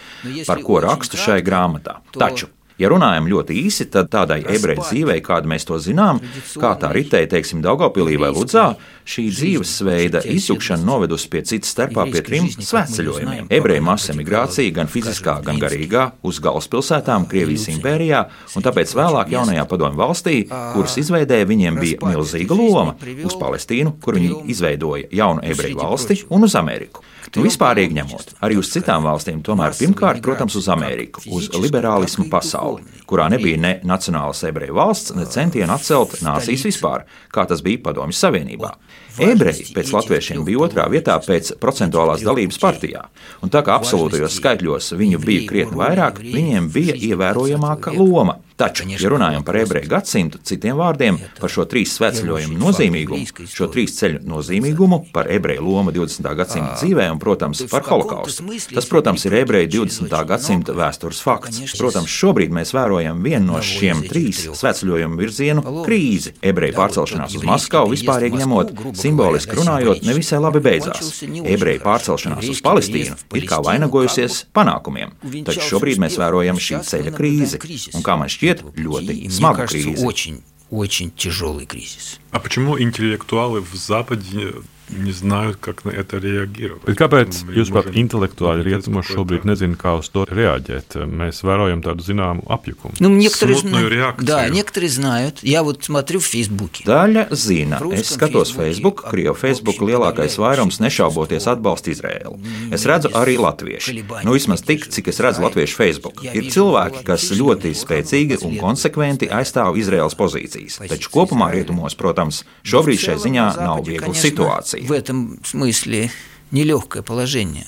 par 0.47 0.61
ko 0.63 0.79
rakstu 0.83 1.19
šai 1.19 1.41
grāmatā. 1.43 1.99
Taču 2.15 2.47
Ja 2.75 2.89
runājam 2.91 3.29
ļoti 3.31 3.55
īsi, 3.55 3.85
tad 3.87 4.09
tādai 4.11 4.41
ebreju 4.51 4.83
dzīvei, 4.83 5.21
kādu 5.23 5.47
mēs 5.47 5.63
to 5.67 5.77
zinām, 5.79 6.19
kā 6.59 6.73
tā 6.79 6.89
ritēja, 6.91 7.29
teiksim, 7.31 7.61
Daugopilī 7.63 8.17
vai 8.19 8.33
Ludzā, 8.35 8.65
šī 9.05 9.25
dzīvesveida 9.29 10.23
izjukšana 10.33 10.85
novedusi 10.85 11.29
pie 11.29 11.43
citas 11.45 11.71
starpā 11.75 12.07
pie 12.09 12.23
trim 12.25 12.47
svētceļojumiem. 12.49 13.49
Ebreju 13.53 13.85
masu 13.85 14.11
emigrācija, 14.15 14.73
gan 14.75 14.89
fiziskā, 14.91 15.37
gan 15.45 15.59
garīgā, 15.61 16.07
uz 16.25 16.41
galvaspilsētām 16.43 17.27
Krievijas 17.29 17.67
impērijā, 17.75 18.23
un 18.57 18.65
tāpēc 18.65 18.95
vēlāk 18.97 19.33
jaunajā 19.35 19.65
padomju 19.69 20.01
valstī, 20.01 20.37
kuras 20.49 20.97
izveidēja, 21.01 21.49
viņiem 21.49 21.81
bija 21.81 22.13
milzīga 22.13 22.57
loma 22.57 22.95
uz 23.25 23.37
Palestīnu, 23.39 23.97
kur 24.01 24.17
viņi 24.17 24.41
izveidoja 24.55 25.11
jaunu 25.21 25.45
ebreju 25.45 25.81
valsti, 25.83 26.23
un 26.33 26.49
uz 26.49 26.57
Ameriku. 26.57 27.05
Nu, 27.35 27.43
vispārīgi 27.43 27.97
ņemot, 27.97 28.35
arī 28.45 28.55
uz 28.61 28.69
citām 28.71 29.03
valstīm, 29.03 29.41
tomēr 29.43 29.73
pirmkārt, 29.75 30.21
protams, 30.23 30.55
uz 30.55 30.69
Ameriku, 30.71 31.23
uz 31.35 31.49
liberālismu 31.51 32.29
pasauli, 32.31 32.85
kurā 33.09 33.25
nebija 33.33 33.59
ne 33.59 33.73
nacionālas 33.83 34.43
ebreju 34.47 34.77
valsts, 34.77 35.11
ne 35.17 35.25
centieni 35.27 35.73
atcelt 35.73 36.21
nācijas 36.23 36.63
vispār, 36.69 37.03
kā 37.35 37.43
tas 37.49 37.63
bija 37.65 37.81
Padomju 37.89 38.15
Savienībā. 38.15 38.71
Ebreji 39.15 39.69
pēc 39.75 39.91
latviešiem 39.95 40.43
bija 40.47 40.65
otrā 40.65 40.87
vietā 40.91 41.15
pēc 41.23 41.53
procentuālās 41.61 42.23
dalības 42.25 42.59
partijā, 42.59 43.05
un 43.45 43.51
tā 43.53 43.61
kā 43.63 43.77
absolūtajos 43.79 44.39
skaitļos 44.41 44.91
viņu 44.99 45.21
bija 45.23 45.45
krietni 45.47 45.79
vairāk, 45.79 46.19
viņiem 46.19 46.67
bija 46.73 46.97
ievērojamāka 47.11 47.95
loma. 47.95 48.41
Taču, 48.55 48.85
ja 48.87 49.09
runājam 49.11 49.43
par 49.43 49.57
ebreju 49.59 49.89
gadsimtu, 49.91 50.39
citiem 50.47 50.77
vārdiem 50.79 51.17
par 51.41 51.51
šo 51.51 51.65
trīs 51.67 51.91
svētceļojumu 51.97 52.55
nozīmīgumu, 52.55 53.47
šo 53.51 53.67
trīs 53.67 53.97
ceļu 53.97 54.21
nozīmīgumu, 54.31 55.01
par 55.11 55.27
ebreju 55.27 55.65
lomu 55.65 55.91
20. 55.91 56.29
gadsimta 56.39 56.77
dzīvē 56.79 57.09
un, 57.11 57.19
protams, 57.19 57.65
par 57.67 57.83
holokaustu. 57.89 58.45
Tas, 58.71 58.87
protams, 58.87 59.25
ir 59.27 59.35
ebreju 59.41 59.67
20. 59.73 60.15
gadsimta 60.29 60.75
vēstures 60.77 61.19
fakts. 61.25 61.59
Protams, 61.75 62.13
šobrīd 62.15 62.55
mēs 62.55 62.71
vērojam 62.77 63.19
vienu 63.25 63.49
no 63.49 63.59
šiem 63.59 64.05
trīs 64.07 64.45
svētceļojumu 64.47 65.19
virzienu 65.19 65.65
krīzi. 65.83 66.37
Ebreju 66.39 66.77
pārcelšanās 66.79 67.35
uz 67.35 67.43
Maskavu 67.51 67.91
vispārīgi 67.91 68.39
ņemot, 68.39 68.71
simboliski 69.01 69.59
runājot, 69.59 70.07
nevisai 70.07 70.39
labi 70.39 70.63
beidzās. 70.63 71.11
Ebreju 71.27 71.83
pārcelšanās 71.83 72.47
uz 72.55 72.63
Palestīnu 72.63 73.19
ir 73.35 73.51
kā 73.51 73.59
vainagojusies 73.67 74.45
panākumiem, 74.55 75.11
taču 75.43 75.67
šobrīd 75.73 75.99
mēs 76.07 76.15
vērojam 76.23 76.63
šī 76.69 76.81
ceļa 76.87 77.15
krīzi. 77.19 77.61
Un 77.99 78.05
kā 78.05 78.15
man 78.19 78.31
šķiet, 78.31 78.44
šķiet 78.45 78.63
ļoti 78.77 79.15
smaga 79.33 79.65
krīze. 79.69 80.05
Очень, 80.05 80.41
очень 80.69 81.11
тяжелый 81.11 81.65
кризис. 81.65 82.19
А 82.31 82.39
почему 82.39 82.79
интеллектуалы 82.79 83.61
в 83.61 83.73
Западе 83.73 84.53
не 84.90 85.12
знают, 85.12 85.56
как 85.60 85.84
на 85.84 85.90
это 85.90 86.18
реагировать. 86.18 86.82
Bet 86.82 86.98
kāpēc 86.98 87.44
jūs 87.54 87.70
pat 87.70 87.92
intelektuāli 87.94 88.64
rietumos 88.66 89.06
šobrīd 89.06 89.46
nezināt, 89.46 89.78
kā 89.78 89.94
uz 90.00 90.08
to 90.10 90.24
реагировать? 90.26 90.96
Mēs 91.06 91.44
vērojam 91.46 91.82
tādu 91.84 92.02
zināmu 92.02 92.42
apjukumu. 92.50 92.98
Ну, 92.98 93.08
некоторые 93.08 93.56
Смутную 93.56 93.86
знают. 93.86 93.94
реакцию. 93.94 94.26
Да, 94.26 94.48
некоторые 94.48 94.90
знают. 94.90 95.38
Я 95.42 95.62
вот 95.62 95.84
смотрю 95.84 96.18
в 96.18 96.26
Фейсбуке. 96.26 96.84
Daļa 96.84 97.28
zina, 97.30 97.78
es 97.94 98.10
skatos 98.10 98.50
Facebook, 98.50 99.04
Krievu 99.10 99.36
Facebook 99.38 99.78
lielākais 99.78 100.36
vairums 100.38 100.80
nešauboties 100.80 101.46
atbalsta 101.46 101.94
Izraēlu. 101.94 102.40
Es 102.72 102.84
redzu 102.84 103.14
arī 103.14 103.38
latviešu. 103.38 103.94
Nu, 104.24 104.34
vismaz 104.34 104.62
tik, 104.66 104.90
cik 104.90 105.08
es 105.08 105.20
redzu 105.20 105.42
latviešu 105.46 105.76
Facebook. 105.76 106.24
Ir 106.24 106.50
cilvēki, 106.50 107.04
kas 107.06 107.30
ļoti 107.30 107.70
spēcīgi 107.78 108.42
un 108.42 108.58
konsekventi 108.58 109.30
aizstāv 109.30 109.78
Izraēlas 109.78 110.18
pozīcijas. 110.18 110.82
Taču 110.90 111.14
kopumā 111.14 111.52
rietumos, 111.54 111.94
protams, 111.94 112.42
šobrīd 112.66 112.98
šai 112.98 113.18
ziņā 113.22 113.46
nav 113.62 113.86
viegla 113.86 114.14
situācija. 114.14 114.73
В 114.83 114.91
этом 114.91 115.39
смысле 115.43 116.11
нелегкое 116.51 117.03
положение. 117.03 117.65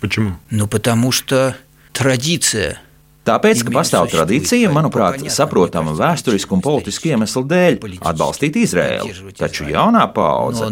Почему? 0.00 0.36
Ну, 0.50 0.66
потому 0.66 1.12
что 1.12 1.56
традиция 1.92 2.80
Tāpēc, 3.28 3.60
ka 3.66 3.72
pastāv 3.74 4.06
tradīcija, 4.08 4.70
manuprāt, 4.72 5.20
saprotama 5.32 5.92
vēsturisku 5.98 6.54
un 6.56 6.62
politisku 6.64 7.10
iemeslu 7.10 7.42
dēļ 7.48 7.76
atbalstīt 8.08 8.56
Izraēlu. 8.56 9.32
Taču 9.36 9.66
jaunā 9.68 10.06
paudze, 10.16 10.70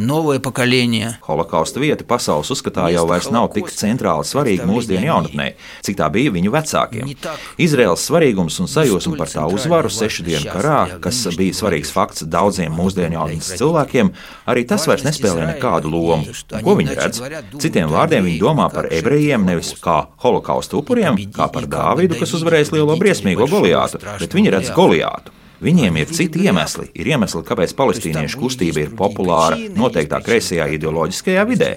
holokausta 1.26 1.82
vieta 1.82 2.06
pasaules 2.08 2.48
uzskatā 2.54 2.88
jau 2.94 3.04
vairs 3.10 3.28
nav 3.34 3.50
tik 3.52 3.68
centrāli 3.74 4.24
svarīga 4.24 4.64
mūsdienu 4.70 5.10
jaunatnē, 5.10 5.50
cik 5.84 5.98
tā 6.00 6.08
bija 6.14 6.32
viņu 6.32 6.54
vecākiem. 6.54 7.12
Izraels 7.60 8.06
svarīgums 8.08 8.56
un 8.64 8.72
sajūsma 8.72 9.20
par 9.20 9.32
tā 9.34 9.44
uzvaru 9.52 9.92
sešu 9.92 10.24
dienu 10.24 10.48
karā, 10.48 10.80
kas 11.04 11.20
bija 11.36 11.58
svarīgs 11.60 11.92
fakts 11.92 12.24
daudziem 12.24 12.72
mūsdienu 12.72 13.18
jaunatnes 13.18 13.52
cilvēkiem, 13.60 14.12
arī 14.48 14.64
tas 14.70 14.88
vairs 14.88 15.04
nespēlē 15.04 15.50
nekādu 15.52 15.92
lomu. 15.92 16.32
Ko 16.64 16.78
viņi 16.80 16.96
redz? 17.02 17.22
Citiem 17.60 17.92
vārdiem 17.92 18.24
viņi 18.30 18.40
domā 18.40 18.70
par 18.72 18.88
ebrejiem 18.88 19.44
nevis 19.44 19.74
kā 19.82 20.06
holokausta 20.24 20.80
upuriem, 20.80 21.20
kā 21.36 21.50
par 21.52 21.68
Dāvidu, 21.68 22.16
kas 22.16 22.32
uzvarēja 22.32 22.45
uzvarējis 22.45 22.71
lielo 22.77 22.95
briesmīgo 23.01 23.47
Goliātu, 23.49 23.97
bet 24.19 24.33
viņi 24.37 24.49
redz 24.57 24.69
Goliātu. 24.77 25.33
Viņiem 25.61 25.93
ir 26.01 26.09
citi 26.09 26.39
iemesli. 26.47 26.87
Ir 26.97 27.05
iemesli, 27.11 27.43
kāpēc 27.45 27.75
palestīniešu 27.77 28.39
kustība 28.41 28.81
ir 28.81 28.93
populāra 28.97 29.59
noteiktā 29.77 30.17
kreisajā 30.25 30.65
ideoloģiskajā 30.73 31.43
vidē. 31.45 31.67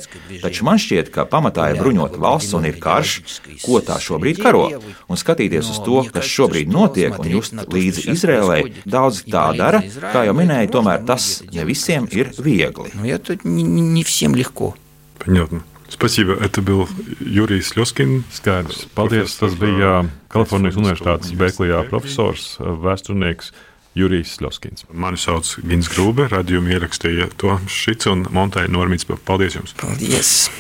Taču 0.41 0.65
man 0.65 0.81
šķiet, 0.81 1.11
ka 1.13 1.27
pamatā 1.29 1.67
ir 1.75 1.83
bruņota 1.83 2.17
valsts 2.17 2.57
un 2.57 2.65
ir 2.65 2.79
karš, 2.81 3.13
ko 3.61 3.83
tā 3.85 3.99
šobrīd 4.01 4.41
karo. 4.41 4.71
Un 5.05 5.21
skatīties 5.21 5.69
uz 5.69 5.83
to, 5.85 6.01
kas 6.17 6.25
šobrīd 6.33 6.73
notiek, 6.73 7.13
un 7.21 7.29
just 7.29 7.53
līdzi 7.53 8.07
Izrēlē, 8.15 8.59
daudz 8.89 9.21
tā 9.29 9.51
dara, 9.61 9.83
kā 10.17 10.25
jau 10.31 10.33
minēju, 10.41 10.73
tomēr 10.79 11.05
tas 11.05 11.43
ne 11.53 11.69
visiem 11.69 12.09
ir 12.17 12.33
viegli. 12.41 12.89
Ну, 12.97 13.05
это 13.05 13.37
не, 13.45 13.63
не- 13.63 13.83
не 14.01 14.03
всем 14.03 14.35
легко. 14.35 14.73
Понятно. 15.19 15.61
Спасибо. 15.89 16.33
Это 16.35 16.63
был 16.63 16.89
Юрий 17.21 17.61
Слезкин. 17.63 18.25
Skaidrs. 18.33 18.89
Paldies. 18.95 19.39
Tas 19.39 19.55
bija 19.55 20.05
Kalifornijas 20.29 20.77
Universitātes 20.81 21.35
Berklijā 21.39 21.85
profesors, 21.89 22.57
vēsturnieks 22.59 23.53
Jurijs 23.95 24.41
Ļoskins. 24.43 24.89
Mani 24.91 25.19
sauc 25.21 25.47
Gins 25.63 25.87
Grūbe, 25.93 26.27
radījumu 26.33 26.73
ierakstīja 26.75 27.29
to 27.39 27.55
šits 27.71 28.09
un 28.11 28.27
montēja 28.35 28.73
Normīts. 28.75 29.07
Paldies 29.07 29.55
jums! 29.55 29.77
Yes. 30.03 30.51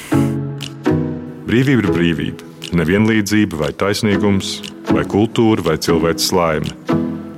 Brīvība 1.48 1.82
ir 1.82 1.90
brīvība. 1.90 2.50
Nevienlīdzība, 2.74 3.58
vai 3.58 3.72
taisnīgums, 3.74 4.56
vai 4.90 5.02
kultūra, 5.10 5.66
vai 5.66 5.76
cilvēks 5.82 6.30
laime. 6.34 6.70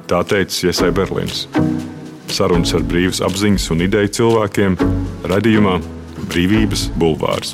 Tā 0.09 0.20
teica 0.29 0.68
Iesai 0.68 0.92
Berlīns. 0.94 1.46
Sarunas 2.33 2.76
ar 2.76 2.85
brīvas 2.85 3.22
apziņas 3.24 3.70
un 3.72 3.85
ideju 3.88 4.12
cilvēkiem 4.20 4.76
radījumā 5.33 5.79
Brīvības 6.32 6.86
bulvārs. 6.96 7.52